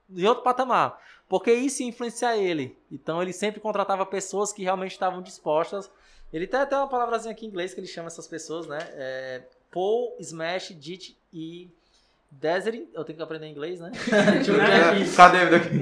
[0.08, 2.76] em outro patamar, porque isso ia influenciar ele.
[2.90, 5.90] Então ele sempre contratava pessoas que realmente estavam dispostas.
[6.32, 8.78] Ele tem até uma palavrazinha aqui em inglês que ele chama essas pessoas, né?
[8.92, 11.68] É, Paul, Smash, Dit e
[12.30, 13.90] Desert, eu tenho que aprender inglês, né?
[15.16, 15.80] Cadê daqui?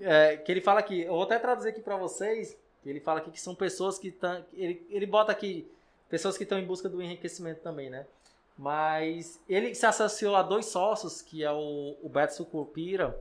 [0.00, 2.56] É, que ele fala aqui, eu vou até traduzir aqui para vocês.
[2.84, 4.44] Ele fala aqui que são pessoas que estão.
[4.52, 5.70] Ele, ele bota aqui
[6.10, 8.04] pessoas que estão em busca do enriquecimento também, né?
[8.58, 13.18] Mas ele se associou a dois sócios, que é o, o Beto Sucupira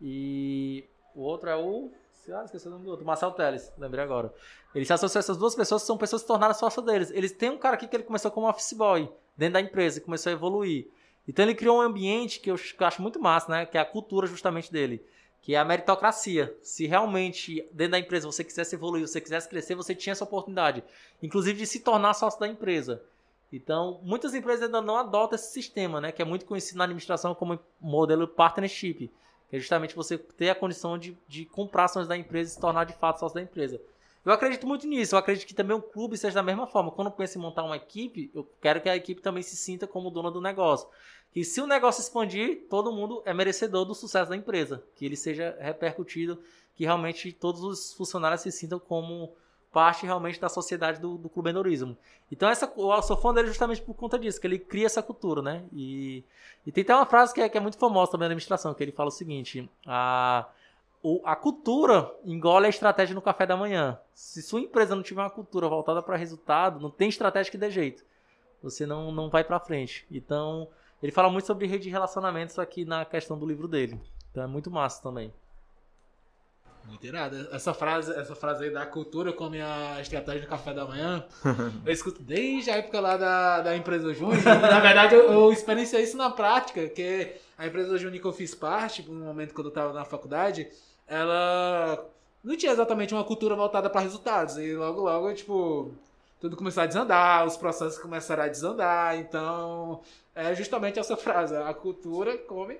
[0.00, 0.84] e
[1.14, 1.90] o outro é o.
[2.32, 4.32] Ah, esqueci o nome do outro, Marcel Teles, lembrei agora.
[4.74, 7.10] Ele se associou a essas duas pessoas, que são pessoas que se tornaram sócios deles.
[7.10, 10.00] Eles têm um cara aqui que ele começou como office boy dentro da empresa e
[10.00, 10.86] começou a evoluir.
[11.30, 13.64] Então ele criou um ambiente que eu, que eu acho muito massa, né?
[13.64, 15.00] Que é a cultura justamente dele.
[15.40, 16.52] Que é a meritocracia.
[16.60, 20.82] Se realmente dentro da empresa você quisesse evoluir, você quisesse crescer, você tinha essa oportunidade.
[21.22, 23.00] Inclusive de se tornar sócio da empresa.
[23.52, 26.10] Então, muitas empresas ainda não adotam esse sistema, né?
[26.10, 29.08] Que é muito conhecido na administração como modelo partnership.
[29.48, 32.60] Que é justamente você ter a condição de, de comprar ações da empresa e se
[32.60, 33.80] tornar de fato sócio da empresa.
[34.24, 35.14] Eu acredito muito nisso.
[35.14, 36.90] Eu acredito que também o clube seja da mesma forma.
[36.90, 39.86] Quando eu penso em montar uma equipe, eu quero que a equipe também se sinta
[39.86, 40.88] como dona do negócio.
[41.32, 44.82] Que se o negócio expandir, todo mundo é merecedor do sucesso da empresa.
[44.96, 46.40] Que ele seja repercutido,
[46.74, 49.32] que realmente todos os funcionários se sintam como
[49.72, 51.96] parte realmente da sociedade do, do clubendorismo.
[52.30, 55.40] Então essa, eu sou fã dele justamente por conta disso, que ele cria essa cultura,
[55.40, 55.64] né?
[55.72, 56.24] E,
[56.66, 58.82] e tem até uma frase que é, que é muito famosa também na administração, que
[58.82, 60.48] ele fala o seguinte, a
[61.02, 63.98] o, a cultura engole a estratégia no café da manhã.
[64.14, 67.70] Se sua empresa não tiver uma cultura voltada para resultado, não tem estratégia que dê
[67.70, 68.04] jeito.
[68.62, 70.06] Você não, não vai para frente.
[70.10, 70.68] Então,
[71.02, 74.00] ele fala muito sobre rede de relacionamentos aqui na questão do livro dele.
[74.30, 75.32] Então é muito massa também.
[76.86, 77.48] Muito irado.
[77.52, 81.24] Essa frase, essa frase aí da cultura como a estratégia do café da manhã,
[81.84, 84.42] eu escuto desde a época lá da, da empresa Júnior.
[84.42, 88.54] Na verdade, eu, eu experienciei isso na prática, que a empresa Júnior que eu fiz
[88.54, 90.68] parte, no momento quando eu estava na faculdade,
[91.06, 92.04] ela
[92.42, 94.56] não tinha exatamente uma cultura voltada para resultados.
[94.56, 95.92] E logo, logo, tipo,
[96.40, 99.18] tudo começou a desandar, os processos começaram a desandar.
[99.18, 100.00] Então,
[100.34, 102.78] é justamente essa frase: a cultura come.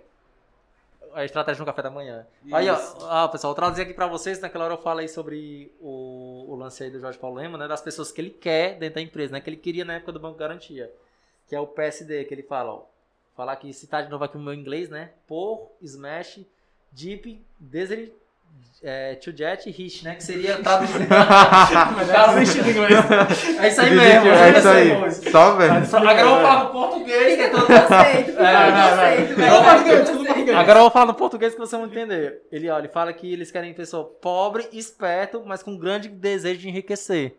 [1.13, 2.27] A estratégia no café da manhã.
[2.45, 2.55] Isso.
[2.55, 4.41] Aí, ó, ó, pessoal, vou traduzir aqui para vocês.
[4.41, 7.67] Naquela hora eu falei sobre o, o lance aí do Jorge Paulo Lema, né?
[7.69, 9.41] Das pessoas que ele quer dentro da empresa, né?
[9.41, 10.91] Que ele queria na época do Banco Garantia.
[11.49, 12.83] Que é o PSD, que ele fala, ó.
[13.37, 15.11] Falar aqui, citar de novo aqui o meu inglês, né?
[15.27, 16.41] Por, smash,
[16.93, 18.13] Deep, Desert,
[18.83, 20.15] é, to Jet e Hit, né?
[20.15, 21.05] Que seria traduzido.
[21.05, 23.61] em inglês.
[23.61, 24.29] É isso aí mesmo.
[24.29, 25.31] É isso aí.
[25.31, 25.73] Só velho.
[25.75, 27.35] Agora eu vou falar no português.
[27.35, 28.39] Fica todo conceito.
[30.57, 32.43] Agora eu vou falar no português que você vai entender.
[32.51, 36.69] Ele, olha, ele fala que eles querem pessoa pobre, esperto, mas com grande desejo de
[36.69, 37.37] enriquecer.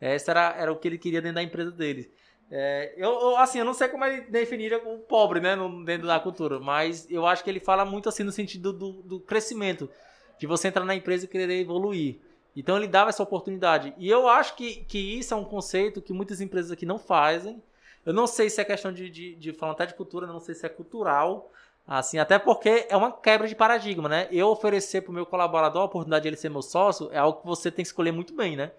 [0.00, 2.10] Esse era, era o que ele queria dentro da empresa dele.
[2.50, 6.20] É, eu, assim, eu não sei como ele definiria o pobre, né, no, dentro da
[6.20, 9.90] cultura, mas eu acho que ele fala muito assim no sentido do, do crescimento,
[10.38, 12.18] de você entrar na empresa e querer evoluir.
[12.56, 13.94] Então ele dava essa oportunidade.
[13.98, 17.62] E eu acho que, que isso é um conceito que muitas empresas aqui não fazem.
[18.06, 20.54] Eu não sei se é questão de, de, de falar até de cultura, não sei
[20.54, 21.50] se é cultural,
[21.86, 24.28] assim, até porque é uma quebra de paradigma, né?
[24.30, 27.40] Eu oferecer para o meu colaborador a oportunidade de ele ser meu sócio é algo
[27.40, 28.72] que você tem que escolher muito bem, né?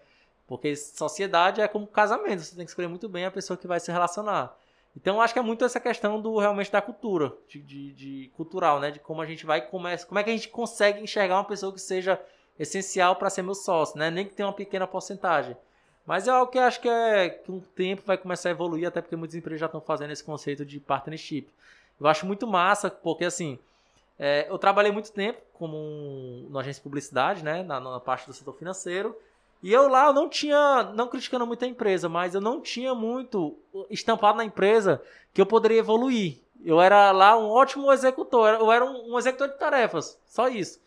[0.47, 3.80] Porque sociedade é como casamento, você tem que escolher muito bem a pessoa que vai
[3.80, 4.56] se relacionar.
[4.96, 8.80] Então, acho que é muito essa questão do realmente da cultura, de, de, de cultural,
[8.80, 8.91] né?
[8.91, 11.74] De como a gente vai começa, como é que a gente consegue enxergar uma pessoa
[11.74, 12.20] que seja
[12.58, 14.10] essencial para ser meu sócio, né?
[14.10, 15.56] Nem que tenha uma pequena porcentagem.
[16.06, 19.02] Mas é algo que acho que é que um tempo vai começar a evoluir, até
[19.02, 21.48] porque muitas empresas já estão fazendo esse conceito de partnership.
[22.00, 23.60] Eu acho muito massa, porque assim,
[24.18, 27.64] é, eu trabalhei muito tempo como um, agência de publicidade, né?
[27.64, 29.18] Na, na parte do setor financeiro.
[29.66, 32.93] E eu lá, eu não tinha, não criticando muito a empresa, mas eu não tinha
[32.93, 33.57] muito
[33.89, 35.01] estampado na empresa
[35.34, 36.38] que eu poderia evoluir.
[36.63, 40.80] Eu era lá um ótimo executor, eu era um, um executor de tarefas, só isso.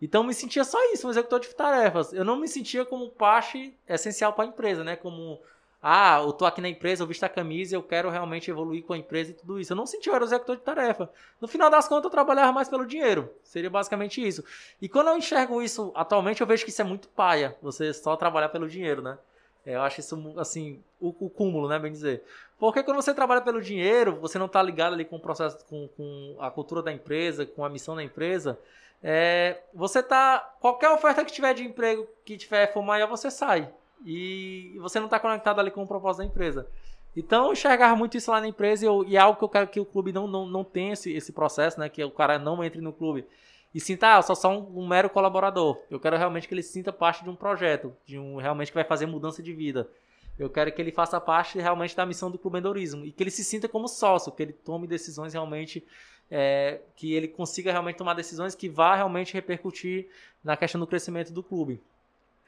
[0.00, 2.12] Então eu me sentia só isso, um executor de tarefas.
[2.12, 4.94] Eu não me sentia como parte essencial para a empresa, né?
[4.94, 5.40] Como
[5.82, 8.92] ah, eu tô aqui na empresa, eu visto a camisa eu quero realmente evoluir com
[8.92, 9.72] a empresa e tudo isso.
[9.72, 11.10] Eu não senti eu era o executor de tarefa.
[11.40, 13.32] No final das contas, eu trabalhava mais pelo dinheiro.
[13.42, 14.44] Seria basicamente isso.
[14.80, 17.56] E quando eu enxergo isso atualmente, eu vejo que isso é muito paia.
[17.62, 19.18] Você só trabalhar pelo dinheiro, né?
[19.64, 22.22] É, eu acho isso, assim, o, o, cúmulo, né, bem dizer.
[22.58, 25.88] Porque quando você trabalha pelo dinheiro, você não está ligado ali com o processo, com,
[25.96, 28.58] com, a cultura da empresa, com a missão da empresa,
[29.02, 30.54] é, você tá...
[30.60, 33.70] Qualquer oferta que tiver de emprego que tiver for maior, você sai
[34.04, 36.66] e você não está conectado ali com o propósito da empresa.
[37.16, 39.48] Então, eu enxergava muito isso lá na empresa e, eu, e é algo que eu
[39.48, 41.88] quero que o clube não, não, não tenha esse, esse processo, né?
[41.88, 43.26] Que o cara não entre no clube
[43.74, 45.80] e sinta, ah, eu só sou um, um, mero colaborador.
[45.88, 48.84] Eu quero realmente que ele sinta parte de um projeto, de um realmente que vai
[48.84, 49.88] fazer mudança de vida.
[50.38, 53.30] Eu quero que ele faça parte realmente da missão do clube endorismo e que ele
[53.30, 55.86] se sinta como sócio, que ele tome decisões realmente,
[56.30, 60.08] é, que ele consiga realmente tomar decisões que vá realmente repercutir
[60.42, 61.80] na questão do crescimento do clube.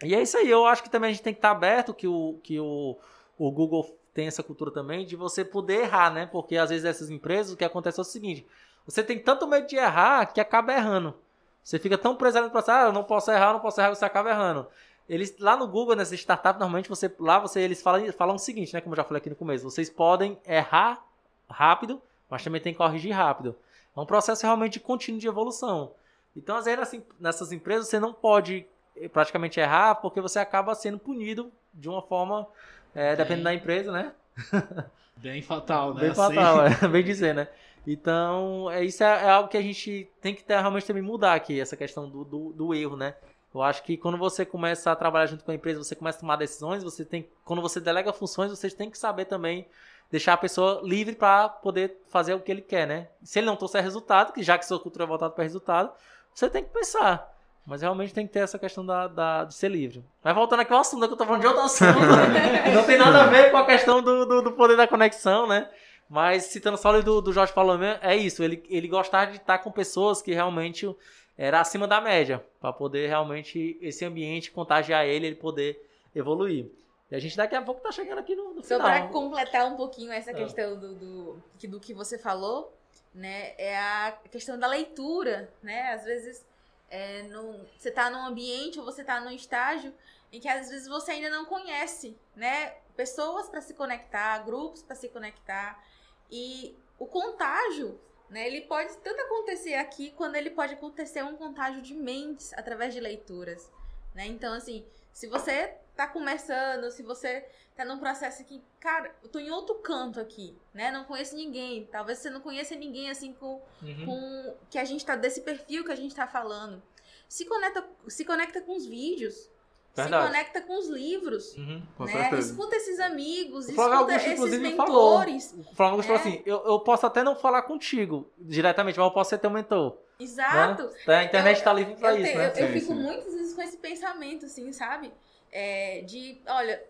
[0.03, 2.07] E é isso aí, eu acho que também a gente tem que estar aberto que
[2.07, 2.97] o, que o,
[3.39, 6.27] o Google tem essa cultura também de você poder errar, né?
[6.27, 8.47] Porque às vezes essas empresas o que acontece é o seguinte:
[8.87, 11.15] você tem tanto medo de errar que acaba errando.
[11.63, 13.95] Você fica tão preso no processo, ah, eu não posso errar, eu não posso errar,
[13.95, 14.67] você acaba errando.
[15.09, 18.75] Eles lá no Google, nessa startup, normalmente você lá você eles falam, falam o seguinte,
[18.75, 21.05] né, como eu já falei aqui no começo, vocês podem errar
[21.49, 23.55] rápido, mas também tem que corrigir rápido.
[23.97, 25.93] É um processo realmente contínuo de evolução.
[26.35, 28.67] Então, às vezes, assim, nessas empresas, você não pode
[29.13, 32.47] praticamente errar, porque você acaba sendo punido de uma forma,
[32.95, 34.13] é, dependendo da empresa, né?
[35.17, 36.01] Bem fatal, né?
[36.01, 37.49] Bem fatal, é, bem dizer, né?
[37.87, 41.35] Então, é, isso é, é, algo que a gente tem que ter, realmente também mudar
[41.35, 43.15] aqui, essa questão do, do, do, erro, né?
[43.55, 46.21] Eu acho que quando você começa a trabalhar junto com a empresa, você começa a
[46.21, 49.67] tomar decisões, você tem, quando você delega funções, você tem que saber também
[50.11, 53.09] deixar a pessoa livre para poder fazer o que ele quer, né?
[53.23, 55.93] Se ele não trouxer resultado, que já que sua cultura é voltada para resultado,
[56.35, 57.32] você tem que pensar.
[57.65, 60.05] Mas realmente tem que ter essa questão da, da, de ser livre.
[60.23, 61.99] Mas voltando aqui ao assunto, né, que eu tô falando de outro assunto.
[62.75, 65.71] não tem nada a ver com a questão do, do, do poder da conexão, né?
[66.09, 68.43] Mas citando só o do, do Jorge Palomé, é isso.
[68.43, 70.93] Ele, ele gostava de estar com pessoas que realmente
[71.39, 72.45] era acima da média.
[72.61, 75.81] para poder realmente esse ambiente contagiar ele, ele poder
[76.15, 76.67] evoluir.
[77.11, 78.65] E a gente daqui a pouco tá chegando aqui no, no final.
[78.65, 80.35] Só para completar um pouquinho essa é.
[80.35, 82.77] questão do, do, do que você falou,
[83.15, 83.53] né?
[83.57, 85.93] É a questão da leitura, né?
[85.93, 86.45] Às vezes
[86.93, 89.95] é, no, você está num ambiente ou você está num estágio
[90.31, 92.75] em que às vezes você ainda não conhece, né?
[92.95, 95.83] Pessoas para se conectar, grupos para se conectar.
[96.31, 98.47] E o contágio, né?
[98.47, 103.01] Ele pode tanto acontecer aqui quando ele pode acontecer um contágio de mentes através de
[103.01, 103.73] leituras,
[104.15, 104.27] né?
[104.27, 109.39] Então, assim, se você tá começando, se você tá num processo que, cara, eu tô
[109.39, 110.91] em outro canto aqui, né?
[110.91, 111.89] Não conheço ninguém.
[111.91, 114.07] Talvez você não conheça ninguém assim com, uhum.
[114.07, 116.83] com que a gente tá desse perfil que a gente tá falando.
[117.29, 119.51] Se conecta, se conecta com os vídeos.
[119.95, 120.23] Verdade.
[120.23, 121.55] Se conecta com os livros.
[121.55, 122.31] Uhum, com né?
[122.39, 125.51] Escuta esses amigos, o escuta Augusto, esses mentores.
[125.51, 125.67] Falou.
[125.71, 126.19] O Flávio Augusto é.
[126.19, 129.51] falou assim: eu, eu posso até não falar contigo diretamente, mas eu posso ser teu
[129.51, 129.99] mentor.
[130.19, 130.91] Exato.
[131.07, 131.17] Né?
[131.17, 132.45] A internet está livre para isso, te, né?
[132.47, 133.03] Eu, eu sim, fico sim.
[133.03, 135.13] muitas vezes com esse pensamento, assim, sabe?
[135.51, 136.83] É, de, olha,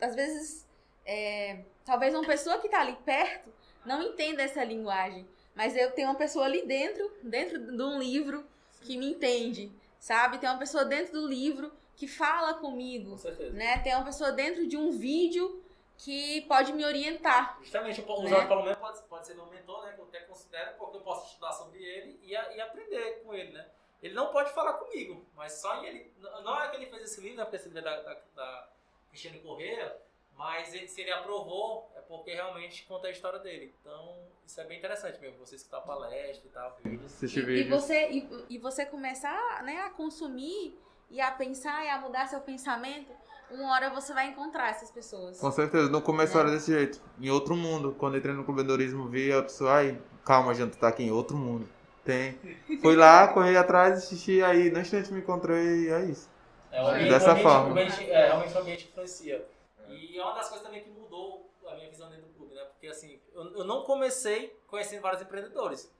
[0.00, 0.66] às vezes,
[1.04, 3.52] é, talvez uma pessoa que está ali perto
[3.84, 8.46] não entenda essa linguagem, mas eu tenho uma pessoa ali dentro, dentro de um livro,
[8.82, 10.38] que me entende, sabe?
[10.38, 13.78] Tem uma pessoa dentro do livro que fala comigo, Com né?
[13.78, 15.62] Tem uma pessoa dentro de um vídeo
[15.96, 17.58] que pode me orientar.
[17.60, 18.28] Justamente, o né?
[18.28, 19.92] Jorge Palomé pode, pode ser meu mentor, né?
[19.92, 23.52] Que eu até considero, porque eu posso estudar sobre ele e, e aprender com ele,
[23.52, 23.68] né?
[24.00, 26.12] Ele não pode falar comigo, mas só em ele.
[26.20, 27.42] Não é que ele fez esse livro, né?
[27.42, 28.68] Porque esse livro é da, da, da
[29.10, 29.96] Cristiane Correia,
[30.36, 33.74] mas ele, se ele aprovou, é porque realmente conta a história dele.
[33.80, 37.22] Então, isso é bem interessante mesmo, você escutar palestra e tal, vídeos.
[37.22, 40.78] E, e, você, e, e você começar né, a consumir
[41.10, 43.12] e a pensar e a mudar seu pensamento,
[43.50, 45.40] uma hora você vai encontrar essas pessoas.
[45.40, 46.40] Com certeza, no começo é.
[46.40, 47.00] era desse jeito.
[47.20, 47.94] Em outro mundo.
[47.98, 48.62] Quando entrei no clube
[49.10, 51.68] vi a pessoa, ai, calma, gente, tá aqui em outro mundo.
[52.04, 52.38] Tem.
[52.80, 56.30] Fui lá, corri atrás, assisti, aí no instante me encontrei e é isso.
[56.70, 57.70] É, o Dessa forma.
[57.70, 59.46] Ambiente, é, realmente o ambiente influencia.
[59.88, 62.64] E é uma das coisas também que mudou a minha visão dentro do clube, né?
[62.64, 65.92] Porque assim, eu, eu não comecei conhecendo vários empreendedores.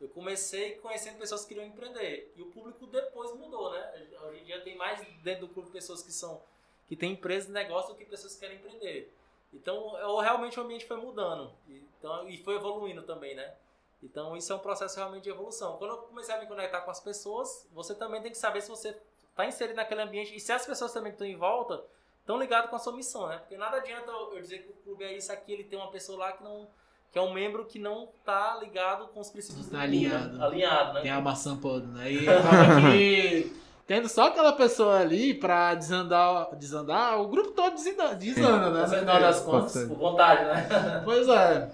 [0.00, 2.32] Eu comecei conhecendo pessoas que queriam empreender.
[2.36, 4.08] E o público depois mudou, né?
[4.26, 6.42] Hoje em dia tem mais dentro do clube pessoas que são
[6.86, 9.10] que têm empresas de negócio do que pessoas que querem empreender.
[9.52, 11.50] Então, eu, realmente o ambiente foi mudando.
[11.66, 13.54] Então, e foi evoluindo também, né?
[14.02, 15.78] Então, isso é um processo realmente de evolução.
[15.78, 18.68] Quando eu comecei a me conectar com as pessoas, você também tem que saber se
[18.68, 19.00] você
[19.34, 21.82] está inserido naquele ambiente e se as pessoas também que estão em volta
[22.20, 23.38] estão ligadas com a sua missão, né?
[23.38, 26.18] Porque nada adianta eu dizer que o clube é isso aqui, ele tem uma pessoa
[26.18, 26.68] lá que não
[27.10, 30.30] que é um membro que não está ligado com os princípios tá do alinhado.
[30.30, 30.44] Clube, né?
[30.46, 31.00] Alinhado, né?
[31.02, 32.10] Tem a maçã podre, né?
[32.10, 33.56] E eu tava aqui
[33.86, 38.80] tendo só aquela pessoa ali pra desandar, desandar o grupo todo desanda, desanda né?
[38.80, 39.86] No final das contas.
[39.86, 41.02] Por vontade, né?
[41.04, 41.70] Pois é.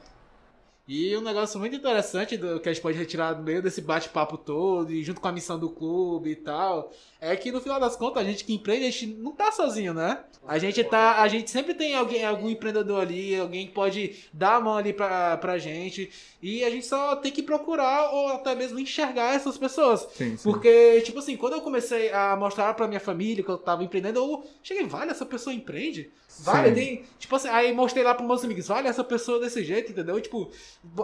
[0.93, 4.37] E um negócio muito interessante do que a gente pode retirar no meio desse bate-papo
[4.37, 7.95] todo, e junto com a missão do clube e tal, é que no final das
[7.95, 10.25] contas, a gente que empreende, a gente não tá sozinho, né?
[10.49, 11.23] A gente tá.
[11.23, 14.93] A gente sempre tem alguém, algum empreendedor ali, alguém que pode dar a mão ali
[14.93, 16.11] pra, pra gente.
[16.43, 20.09] E a gente só tem que procurar ou até mesmo enxergar essas pessoas.
[20.15, 20.43] Sim, sim.
[20.43, 24.19] Porque, tipo assim, quando eu comecei a mostrar pra minha família que eu tava empreendendo,
[24.19, 26.11] eu cheguei, vale, essa pessoa empreende?
[26.43, 26.75] Vale, Sim.
[26.75, 27.05] tem.
[27.19, 30.19] Tipo assim, aí mostrei lá pros meus amigos, vale essa pessoa desse jeito, entendeu?
[30.19, 30.51] E, tipo,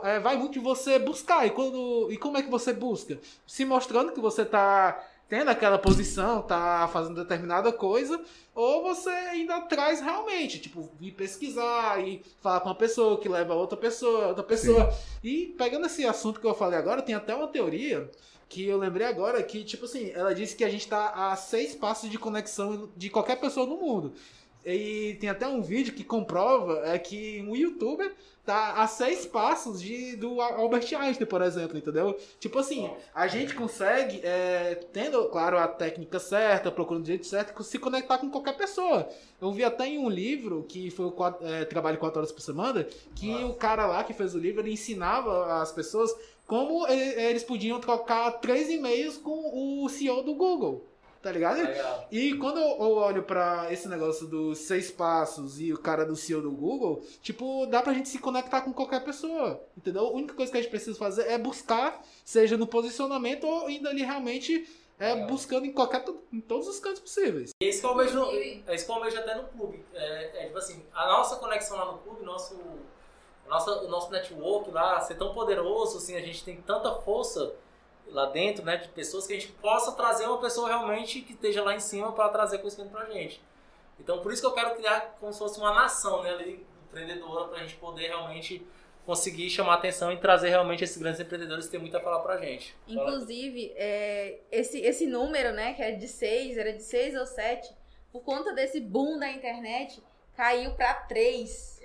[0.03, 1.47] é, vai muito de você buscar.
[1.47, 3.19] E, quando, e como é que você busca?
[3.47, 8.21] Se mostrando que você tá tendo aquela posição, tá fazendo determinada coisa,
[8.55, 13.55] ou você ainda traz realmente, tipo, vir pesquisar e falar com uma pessoa que leva
[13.55, 14.93] outra pessoa, outra pessoa.
[15.23, 18.09] E pegando esse assunto que eu falei agora, tem até uma teoria
[18.49, 21.75] que eu lembrei agora que, tipo assim, ela disse que a gente tá a seis
[21.75, 24.15] passos de conexão de qualquer pessoa no mundo.
[24.67, 28.13] E tem até um vídeo que comprova é que um youtuber
[28.45, 32.17] tá a seis passos de, do Albert Einstein, por exemplo, entendeu?
[32.41, 37.61] Tipo assim, a gente consegue, é, tendo, claro, a técnica certa, procurando o jeito certo,
[37.65, 39.09] se conectar com qualquer pessoa.
[39.41, 42.41] Eu vi até em um livro, que foi o quatro- é, Trabalho 4 Horas por
[42.41, 42.87] Semana,
[43.17, 46.15] que o cara lá que fez o livro, ele ensinava as pessoas
[46.47, 46.93] como e-
[47.29, 50.85] eles podiam trocar três e-mails com o CEO do Google.
[51.27, 51.57] Tá ligado?
[51.61, 52.07] Legal.
[52.09, 56.41] E quando eu olho pra esse negócio dos seis passos e o cara do CEO
[56.41, 60.07] do Google, tipo, dá pra gente se conectar com qualquer pessoa, entendeu?
[60.07, 63.89] A única coisa que a gente precisa fazer é buscar, seja no posicionamento ou ainda
[63.89, 64.69] ali realmente
[65.01, 65.27] é, Legal.
[65.27, 67.51] buscando em qualquer, em todos os cantos possíveis.
[67.61, 68.25] É isso que eu vejo,
[68.65, 69.85] é isso que eu vejo até no clube.
[69.95, 74.13] É, é tipo assim, a nossa conexão lá no clube, nosso, o nosso, o nosso
[74.13, 77.53] network lá, ser tão poderoso, assim, a gente tem tanta força
[78.09, 81.63] lá dentro, né, de pessoas que a gente possa trazer uma pessoa realmente que esteja
[81.63, 83.43] lá em cima para trazer conhecimento pra gente.
[83.99, 87.49] Então, por isso que eu quero criar como se fosse uma nação, né, ali, empreendedora,
[87.49, 88.67] pra gente poder realmente
[89.05, 92.39] conseguir chamar atenção e trazer realmente esses grandes empreendedores que têm muito a falar pra
[92.39, 92.77] gente.
[92.89, 97.73] Inclusive, é, esse, esse número, né, que é de 6, era de 6 ou 7,
[98.13, 100.03] por conta desse boom da internet,
[100.37, 101.81] caiu pra 3.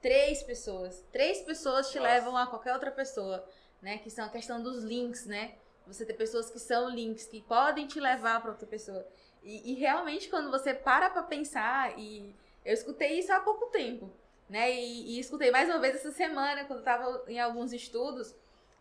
[0.00, 1.04] Três pessoas.
[1.10, 2.12] Três pessoas te Nossa.
[2.12, 3.44] levam a qualquer outra pessoa,
[3.82, 3.98] né?
[3.98, 5.54] Que são a questão dos links, né?
[5.86, 9.06] Você ter pessoas que são links, que podem te levar pra outra pessoa.
[9.42, 14.10] E, e realmente, quando você para pra pensar, e eu escutei isso há pouco tempo,
[14.48, 14.70] né?
[14.74, 18.34] E, e escutei mais uma vez essa semana, quando eu tava em alguns estudos,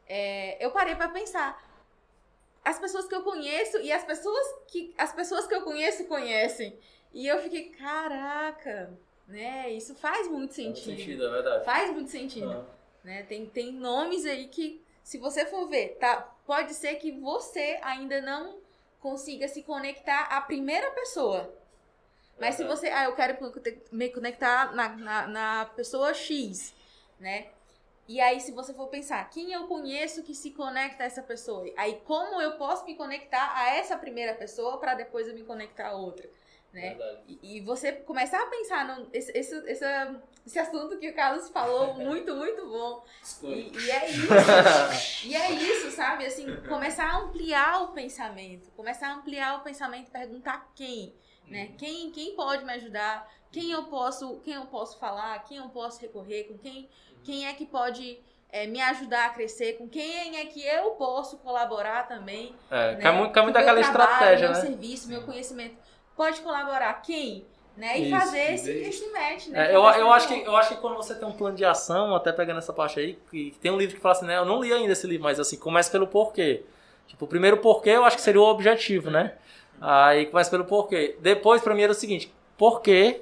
[0.08, 1.64] é, eu parei pra pensar.
[2.66, 6.78] As pessoas que eu conheço e as pessoas que as pessoas que eu conheço conhecem.
[7.14, 8.92] E eu fiquei, caraca,
[9.26, 9.72] né?
[9.72, 10.98] Isso faz muito Faz sentido.
[10.98, 11.64] sentido, é verdade.
[11.66, 12.66] Faz muito sentido, Ah.
[13.06, 13.24] né?
[13.24, 16.18] Tem, tem nomes aí que, se você for ver, tá?
[16.46, 18.58] Pode ser que você ainda não
[19.00, 21.50] consiga se conectar à primeira pessoa.
[22.38, 22.82] Mas se Verdade.
[22.82, 23.38] você, ah, eu quero
[23.90, 26.74] me conectar na, na, na pessoa X,
[27.22, 27.48] né?
[28.06, 31.66] E aí, se você for pensar, quem eu conheço que se conecta a essa pessoa?
[31.78, 35.88] Aí, como eu posso me conectar a essa primeira pessoa para depois eu me conectar
[35.88, 36.30] a outra,
[36.78, 36.96] né?
[37.28, 39.84] E, e você começar a pensar no, esse, esse, esse,
[40.46, 43.04] esse assunto que o Carlos falou, muito, muito bom.
[43.44, 45.28] E, e é isso.
[45.28, 46.26] e é isso, sabe?
[46.26, 48.70] Assim, começar a ampliar o pensamento.
[48.76, 51.16] Começar a ampliar o pensamento e perguntar quem,
[51.48, 51.72] né?
[51.80, 53.28] Quem, quem pode me ajudar?
[53.52, 55.44] Quem eu posso, quem eu posso falar?
[55.46, 56.44] Quem eu posso recorrer?
[56.44, 56.88] Com quem,
[57.24, 58.20] quem é que pode
[58.52, 59.78] é, me ajudar a crescer?
[59.78, 62.54] Com quem é que eu posso colaborar também?
[62.70, 63.02] É, né?
[63.02, 64.62] cai muito, cai muito Que o meu aquela trabalho, estratégia, meu né?
[64.62, 65.87] serviço, meu conhecimento
[66.18, 67.46] pode colaborar quem,
[67.78, 68.00] né?
[68.00, 69.04] E Isso, fazer esse, isso.
[69.04, 69.68] esse match, né?
[69.68, 72.16] É, eu, eu, acho que, eu acho que quando você tem um plano de ação,
[72.16, 74.38] até pegando essa parte aí, que, tem um livro que fala assim, né?
[74.38, 76.64] Eu não li ainda esse livro, mas assim, começa pelo porquê.
[77.08, 79.36] Tipo, o primeiro porquê eu acho que seria o objetivo, né?
[79.80, 81.16] Aí começa pelo porquê.
[81.22, 83.22] Depois, pra mim, era o seguinte, porquê,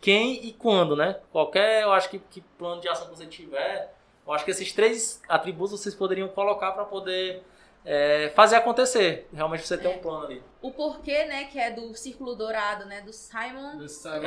[0.00, 1.16] quem e quando, né?
[1.32, 3.92] Qualquer, eu acho que, que plano de ação que você tiver,
[4.24, 7.42] eu acho que esses três atributos vocês poderiam colocar pra poder
[7.84, 9.28] é, fazer acontecer.
[9.32, 10.42] Realmente você tem um plano ali.
[10.66, 11.44] O porquê, né?
[11.44, 13.00] Que é do Círculo Dourado, né?
[13.00, 13.76] Do Simon.
[13.76, 14.22] Do Simon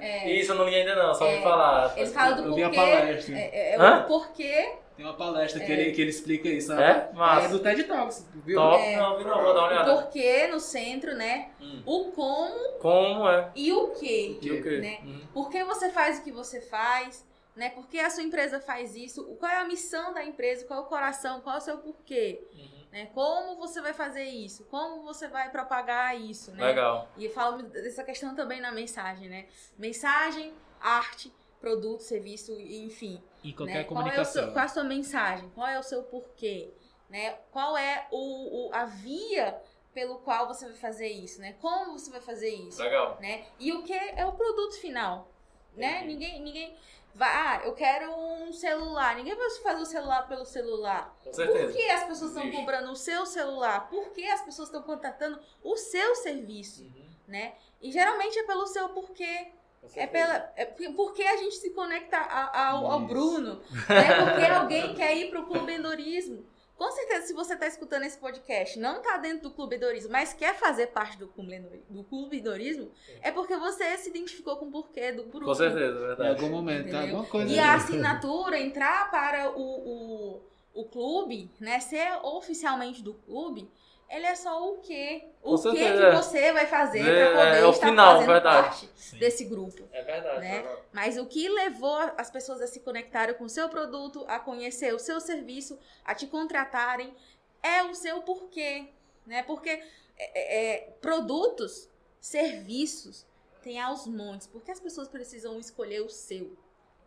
[0.00, 0.30] É.
[0.30, 1.92] É, Isso eu não li ainda não, só É, me falar.
[1.98, 2.80] ele fala do Eu vi a porquê.
[2.90, 3.38] palestra.
[3.38, 4.00] É, é, Hã?
[4.00, 4.72] o porquê.
[4.96, 6.74] Tem uma palestra que, ele, que ele explica isso.
[6.74, 7.08] né?
[7.10, 7.14] É?
[7.16, 7.46] Massa.
[7.46, 8.56] É do TED Talks, viu?
[8.60, 8.96] Top, É.
[8.98, 9.94] não, vi não, vou dar uma O olhada.
[9.94, 11.48] porquê no centro, né?
[11.60, 11.82] Hum.
[11.86, 13.50] O como Como é?
[13.56, 14.38] e o que.
[14.42, 14.78] E o quê?
[14.78, 14.98] Né?
[15.02, 15.20] Hum.
[15.32, 17.26] Por que você faz o que você faz?
[17.56, 17.70] Né?
[17.70, 19.22] Por que a sua empresa faz isso?
[19.22, 20.66] O- Qual é a missão da empresa?
[20.66, 21.40] Qual é o coração?
[21.40, 22.40] Qual é o seu porquê?
[22.54, 22.79] Uhum.
[22.90, 23.06] Né?
[23.14, 24.64] Como você vai fazer isso?
[24.64, 26.50] Como você vai propagar isso?
[26.52, 26.64] Né?
[26.66, 27.08] Legal.
[27.16, 29.46] E eu falo dessa questão também na mensagem, né?
[29.78, 33.22] Mensagem, arte, produto, serviço, e enfim.
[33.44, 33.84] Em qualquer né?
[33.84, 34.44] Qual, é comunicação.
[34.44, 35.48] seu, qual é a sua mensagem?
[35.50, 36.72] Qual é o seu porquê?
[37.08, 37.32] Né?
[37.52, 39.60] Qual é o, o- a via
[39.94, 41.54] pelo qual você vai fazer isso, né?
[41.60, 43.18] Como você vai fazer isso, Legal.
[43.20, 43.44] né?
[43.58, 45.28] E o que é o produto final,
[45.76, 46.02] né?
[46.04, 46.76] Ninguém, ninguém
[47.14, 49.16] vai, ah, eu quero um celular.
[49.16, 51.16] Ninguém vai fazer o celular pelo celular.
[51.24, 53.88] Com Por que as pessoas estão comprando o seu celular?
[53.90, 57.04] Por que as pessoas estão contratando o seu serviço, Uhum.
[57.28, 57.54] né?
[57.80, 59.52] E geralmente é pelo seu porquê.
[59.96, 63.08] É pela, é porque- porque a gente se conecta a- ao, ao Isso.
[63.08, 64.24] Bruno, né?
[64.24, 66.44] Porque alguém quer ir pro clubedorismo.
[66.80, 70.54] Com certeza, se você está escutando esse podcast, não está dentro do clubedorismo, mas quer
[70.56, 75.24] fazer parte do clubedori- do clubedorismo, é porque você se identificou com o porquê do
[75.24, 75.44] Bruno.
[75.44, 76.30] Com certeza, é Em verdade.
[76.42, 77.00] algum momento, Entendeu?
[77.02, 77.52] alguma coisa.
[77.52, 80.40] E a assinatura, entrar para o, o,
[80.72, 81.80] o clube, né?
[81.80, 83.70] Ser oficialmente do clube,
[84.10, 85.24] ele é só o quê?
[85.40, 86.10] O que que é.
[86.10, 88.68] você vai fazer É, para poder é o estar final, fazendo verdade.
[88.68, 89.88] parte desse grupo.
[89.92, 90.40] É verdade.
[90.40, 90.76] Né?
[90.92, 94.92] Mas o que levou as pessoas a se conectarem com o seu produto, a conhecer
[94.92, 97.14] o seu serviço, a te contratarem,
[97.62, 98.88] é o seu porquê,
[99.24, 99.44] né?
[99.44, 99.84] Porque é,
[100.18, 101.88] é, é, produtos,
[102.20, 103.24] serviços,
[103.62, 104.48] tem aos montes.
[104.48, 106.56] Porque as pessoas precisam escolher o seu.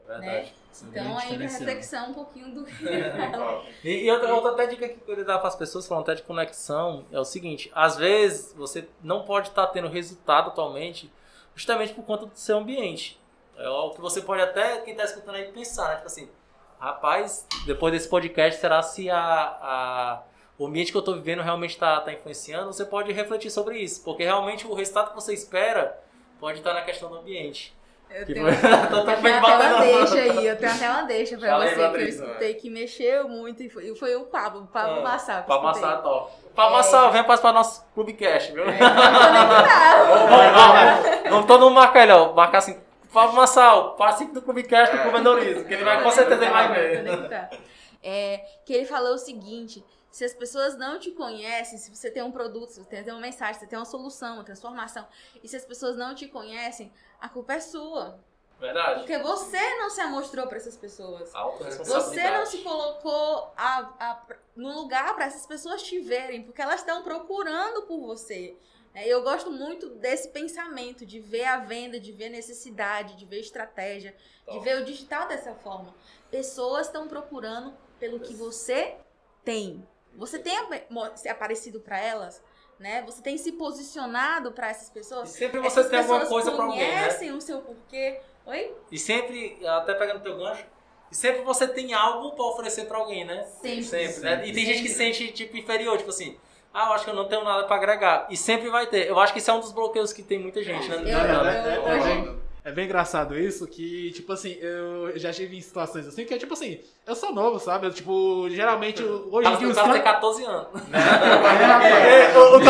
[0.08, 0.54] É verdade.
[0.84, 2.84] Então, aí pra reflexão um pouquinho do que
[3.84, 6.16] E, e outra, outra até dica que eu queria dar para as pessoas, falando até
[6.16, 11.12] de conexão, é o seguinte: às vezes você não pode estar tendo resultado atualmente,
[11.56, 13.22] justamente por conta do seu ambiente.
[13.56, 15.95] É o que você pode até, quem está escutando aí, pensar, né?
[15.97, 16.28] Tipo assim,
[16.80, 20.24] rapaz, depois desse podcast, será se a, a-
[20.58, 22.74] o ambiente que eu estou vivendo realmente está tá influenciando?
[22.74, 25.99] Você pode refletir sobre isso, porque realmente o resultado que você espera
[26.39, 27.76] pode estar na questão do ambiente.
[28.14, 29.80] Eu Que tenho, foi- eu tô tenho até uma batendo.
[29.80, 32.70] deixa aí, eu tenho até uma deixa pra Fala aí, você que eu escutei que
[32.70, 35.55] mexeu muito e foi, foi o Pablo, o Pablo Ah, Pra eu escutei.
[35.57, 36.32] amassar, top.
[36.53, 38.64] Pra amassar, vem participar do nosso Clubecast, viu?
[38.70, 38.78] É,
[40.53, 42.34] vamos, vamos todo mundo marcar ele, ó.
[42.34, 42.80] Marcar assim.
[43.09, 46.74] Fábio Massal, participe do Clubecast do Clube Mendorismo, que ele vai, com certeza ele vai
[46.74, 47.49] ver.
[48.01, 52.24] É, que ele falou o seguinte: se as pessoas não te conhecem, se você tem
[52.24, 55.05] um produto, se você tem uma mensagem, se você tem uma solução, uma transformação,
[55.43, 56.91] e se as pessoas não te conhecem,
[57.24, 58.19] a culpa é sua.
[58.59, 58.99] Verdade.
[58.99, 61.34] Porque você não se amostrou para essas pessoas.
[61.86, 66.82] Você não se colocou a- a- no lugar para essas pessoas te verem, porque elas
[66.82, 68.55] estão procurando por você.
[68.93, 73.39] É, Eu gosto muito desse pensamento, de ver a venda, de ver necessidade, de ver
[73.39, 74.15] estratégia,
[74.51, 75.95] de ver o digital dessa forma.
[76.30, 78.95] Pessoas estão procurando pelo que você
[79.43, 79.86] tem.
[80.15, 80.55] Você tem
[81.30, 82.41] aparecido para elas,
[82.80, 83.01] né?
[83.05, 85.30] Você tem se posicionado para essas E pessoas.
[85.30, 86.88] sempre você Essas tem alguma coisa pra alguém, né?
[86.88, 88.19] conhecem o seu porquê.
[88.45, 88.74] Oi?
[88.91, 90.65] E sempre, até pegando teu gancho,
[91.11, 93.45] e sempre você tem algo pra oferecer pra alguém, né?
[93.61, 93.84] Sempre.
[93.84, 94.47] Sempre, né?
[94.47, 95.13] E tem gente que se Sempre.
[95.15, 96.38] sente, tipo, inferior, tipo assim,
[96.74, 98.28] ah, eu acho que eu não tenho nada pra agregar.
[98.30, 99.07] E sempre vai ter.
[99.07, 100.95] Eu acho que isso é um dos bloqueios que tem muita gente, né?
[100.97, 101.59] Eu- Não, né?
[101.65, 105.32] eu- é, eu- é eu- bem, é bem engraçado isso, que, tipo assim, eu já
[105.32, 107.88] estive em situações assim, que é tipo assim, eu sou novo, sabe?
[107.88, 110.22] Eu, tipo, geralmente, hoje em dia o os cara tem caras...
[110.22, 110.68] 14 anos.
[111.84, 112.68] É, o, o, que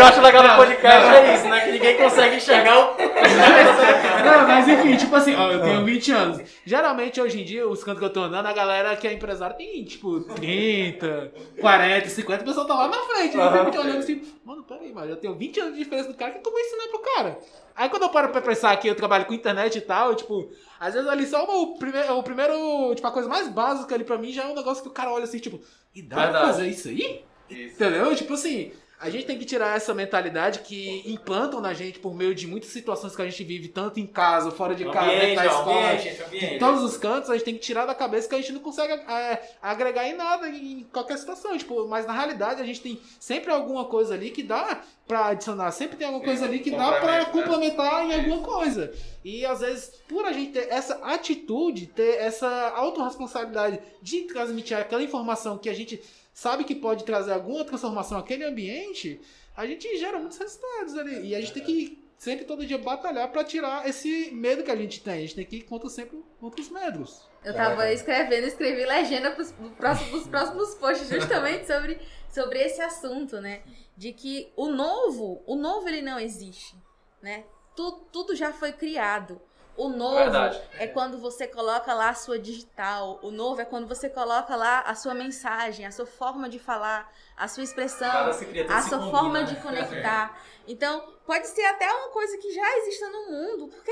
[0.00, 1.60] eu acho, legal do podcast é isso, né?
[1.60, 2.96] Que ninguém consegue enxergar o.
[4.24, 6.42] Não, mas enfim, tipo assim, ó, eu tenho 20 anos.
[6.64, 9.56] Geralmente, hoje em dia, os cantos que eu tô andando, a galera que é empresário
[9.56, 13.36] tem, tipo, 30, 40, 50, o pessoal tá lá na frente.
[13.36, 13.44] Né?
[13.44, 16.40] Olhando assim, mano, peraí, mas eu tenho 20 anos de diferença do cara, o que
[16.40, 17.40] que eu vou ensinar pro cara?
[17.74, 20.48] Aí quando eu paro pra pensar que eu trabalho com internet e tal, tipo,
[20.78, 24.16] às vezes ali só o primeiro, o primeiro, tipo, a coisa mais básica ali pra
[24.16, 25.60] mim já é um negócio que o cara olha assim, tipo,
[25.94, 27.24] e dá pra fazer isso aí?
[27.50, 28.14] Entendeu?
[28.14, 32.34] Tipo assim, a gente tem que tirar essa mentalidade que implantam na gente por meio
[32.34, 35.36] de muitas situações que a gente vive, tanto em casa, fora de casa, dentro Ambiente,
[35.36, 35.92] da escola.
[35.92, 36.54] ambiente, ambiente.
[36.54, 38.60] Em todos os cantos, a gente tem que tirar da cabeça que a gente não
[38.60, 41.56] consegue é, agregar em nada, em qualquer situação.
[41.56, 45.70] Tipo, mas na realidade, a gente tem sempre alguma coisa ali que dá pra adicionar.
[45.70, 47.42] Sempre tem alguma coisa ali que dá pra complemento, né?
[47.42, 48.92] complementar em alguma coisa.
[49.24, 55.02] E às vezes, por a gente ter essa atitude, ter essa autorresponsabilidade de transmitir aquela
[55.02, 56.02] informação que a gente
[56.32, 59.20] sabe que pode trazer alguma transformação àquele ambiente,
[59.56, 61.28] a gente gera muitos resultados ali.
[61.28, 64.76] E a gente tem que sempre, todo dia, batalhar pra tirar esse medo que a
[64.76, 65.14] gente tem.
[65.14, 67.28] A gente tem que ir contra sempre contra os medos.
[67.42, 71.98] Eu tava escrevendo, escrevi legenda pros, pro próximo- pros próximos posts justamente sobre,
[72.30, 73.62] sobre esse assunto, né?
[73.96, 76.74] De que o novo, o novo ele não existe,
[77.22, 77.44] né?
[77.74, 79.40] Tu, tudo já foi criado.
[79.76, 80.60] O novo Verdade.
[80.78, 83.18] é quando você coloca lá a sua digital.
[83.22, 87.10] O novo é quando você coloca lá a sua mensagem, a sua forma de falar,
[87.36, 89.44] a sua expressão tudo a sua combina, forma né?
[89.44, 90.40] de conectar.
[90.68, 93.90] Então, pode ser até uma coisa que já exista no mundo, porque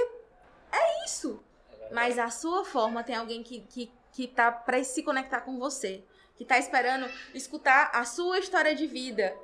[0.71, 1.43] é isso.
[1.91, 6.05] Mas a sua forma tem alguém que, que, que tá pra se conectar com você.
[6.37, 9.37] Que tá esperando escutar a sua história de vida,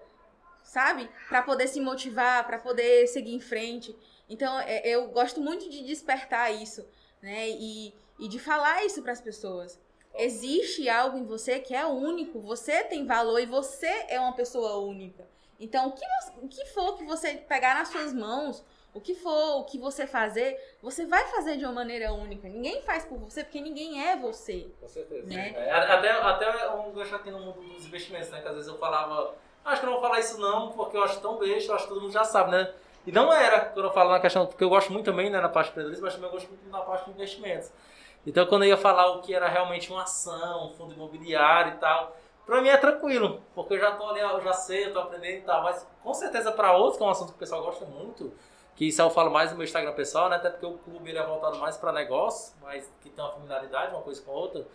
[0.63, 1.11] sabe?
[1.29, 3.97] Pra poder se motivar, pra poder seguir em frente.
[4.29, 6.87] Então, é- eu gosto muito de despertar isso,
[7.23, 7.49] né?
[7.49, 9.79] E, e de falar isso pras pessoas.
[10.15, 14.77] Existe algo em você que é único, você tem valor e você é uma pessoa
[14.79, 15.27] única.
[15.59, 16.05] Então, o que,
[16.43, 20.07] o que for que você pegar nas suas mãos, o que for o que você
[20.07, 22.49] fazer, você vai fazer de uma maneira única.
[22.49, 24.69] Ninguém faz por você, porque ninguém é você.
[24.81, 25.27] Com certeza.
[25.27, 25.53] Né?
[25.57, 28.41] É, até, até um gancho aqui no mundo dos investimentos, né?
[28.41, 31.03] Que às vezes eu falava, acho que eu não vou falar isso não, porque eu
[31.03, 32.73] acho tão besta, eu acho que todo mundo já sabe, né?
[33.07, 35.49] E não era quando eu falo na questão, porque eu gosto muito também, né, na
[35.49, 37.71] parte de empreendedorismo, mas também eu gosto muito na parte de investimentos.
[38.27, 41.77] Então, quando eu ia falar o que era realmente uma ação, um fundo imobiliário e
[41.77, 45.01] tal, pra mim é tranquilo, porque eu já tô ali, eu já sei, eu tô
[45.01, 47.63] aprendendo e tal, mas com certeza para outros, que é um assunto que o pessoal
[47.63, 48.33] gosta muito,
[48.75, 50.37] que isso eu falo mais no meu Instagram pessoal, né?
[50.37, 53.95] Até porque o clube ele é voltado mais para negócio, mas que tem uma familiaridade,
[53.95, 54.67] uma coisa com a outra.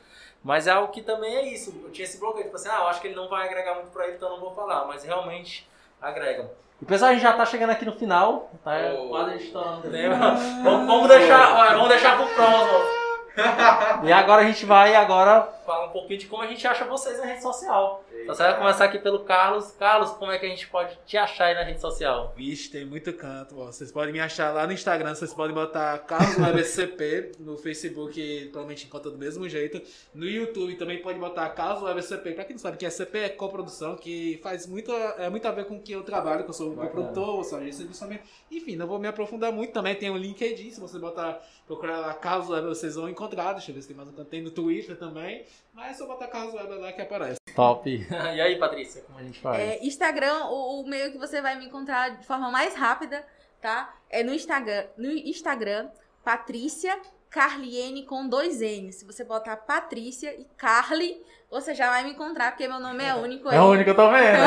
[0.41, 1.77] Mas é algo que também é isso.
[1.83, 3.89] Eu tinha esse bloqueio, tipo assim, ah, eu acho que ele não vai agregar muito
[3.89, 4.85] para ele, então eu não vou falar.
[4.85, 5.69] Mas realmente
[6.01, 6.49] agrega.
[6.81, 9.09] E pessoal, a gente já tá chegando aqui no final, tá Oh.
[9.09, 10.15] quase estourando o tempo.
[10.63, 12.99] vamos, vamos deixar, vamos deixar pro próximo.
[14.03, 17.17] E agora a gente vai agora falar um pouquinho de como a gente acha vocês
[17.19, 18.03] na rede social.
[18.23, 19.71] Então você vai começar aqui pelo Carlos.
[19.71, 22.33] Carlos, como é que a gente pode te achar aí na rede social?
[22.35, 23.59] Vixe, tem muito canto.
[23.59, 23.65] ó.
[23.65, 28.19] Vocês podem me achar lá no Instagram, vocês podem botar Carlos Web SCP, no Facebook
[28.51, 29.81] provavelmente encontra do mesmo jeito.
[30.13, 32.33] No YouTube também pode botar Carlos Web SCP.
[32.33, 35.51] Pra quem não sabe que é SCP é coprodução, que faz muito, é, muito a
[35.51, 38.23] ver com o que eu trabalho, que eu sou eu sou agência de lançamento.
[38.51, 39.73] Enfim, não vou me aprofundar muito.
[39.73, 43.53] Também tem o LinkedIn, se você botar, procurar lá Carlos Web, vocês vão encontrar.
[43.53, 44.29] Deixa eu ver se tem mais um canto.
[44.29, 45.45] Tem no Twitter também.
[45.73, 47.39] Mas é só botar Carlos Web lá que aparece.
[47.55, 48.07] Top.
[48.35, 49.59] e aí, Patrícia, como a gente faz?
[49.59, 53.25] É, Instagram, o, o meio que você vai me encontrar de forma mais rápida,
[53.61, 53.93] tá?
[54.09, 55.89] É no Instagram, no Instagram,
[56.23, 56.97] Patrícia
[57.29, 58.91] Carliene com dois N.
[58.91, 63.13] Se você botar Patrícia e Carly, você já vai me encontrar, porque meu nome é
[63.15, 63.49] único.
[63.49, 64.37] É o único, eu tô vendo.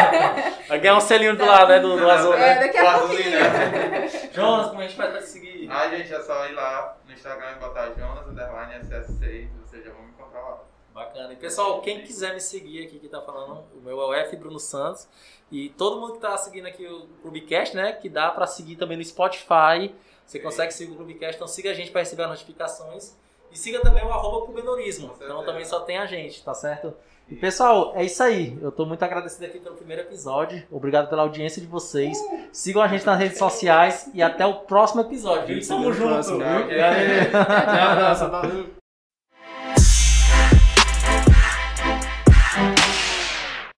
[0.68, 1.80] Vai ganhar um selinho do lado, né?
[1.80, 2.60] Do, do azul, É, né?
[2.60, 3.18] daqui a pouquinho.
[3.18, 4.30] azulzinho, né?
[4.32, 5.68] Jonas, como a gente faz pra te seguir?
[5.70, 9.90] Ah, gente, é só ir lá no Instagram e botar Jonas Underline SS6 vocês já
[9.92, 10.60] vão me encontrar lá.
[10.96, 11.30] Bacana.
[11.34, 14.34] E pessoal, quem quiser me seguir aqui que tá falando, o meu é o F
[14.34, 15.06] Bruno Santos.
[15.52, 17.92] E todo mundo que tá seguindo aqui o Clubecast, né?
[17.92, 19.94] Que dá pra seguir também no Spotify.
[20.24, 23.14] Você consegue seguir o Clubecast, então siga a gente pra receber as notificações.
[23.52, 25.12] E siga também o arroba Clubenorismo.
[25.16, 26.94] Então também só tem a gente, tá certo?
[27.28, 28.58] E pessoal, é isso aí.
[28.62, 30.62] Eu tô muito agradecido aqui pelo primeiro episódio.
[30.70, 32.16] Obrigado pela audiência de vocês.
[32.50, 35.60] Sigam a gente nas redes sociais e até o próximo episódio.
[35.68, 36.22] Tamo junto.
[36.22, 36.40] Tchau,
[38.30, 38.75] valeu.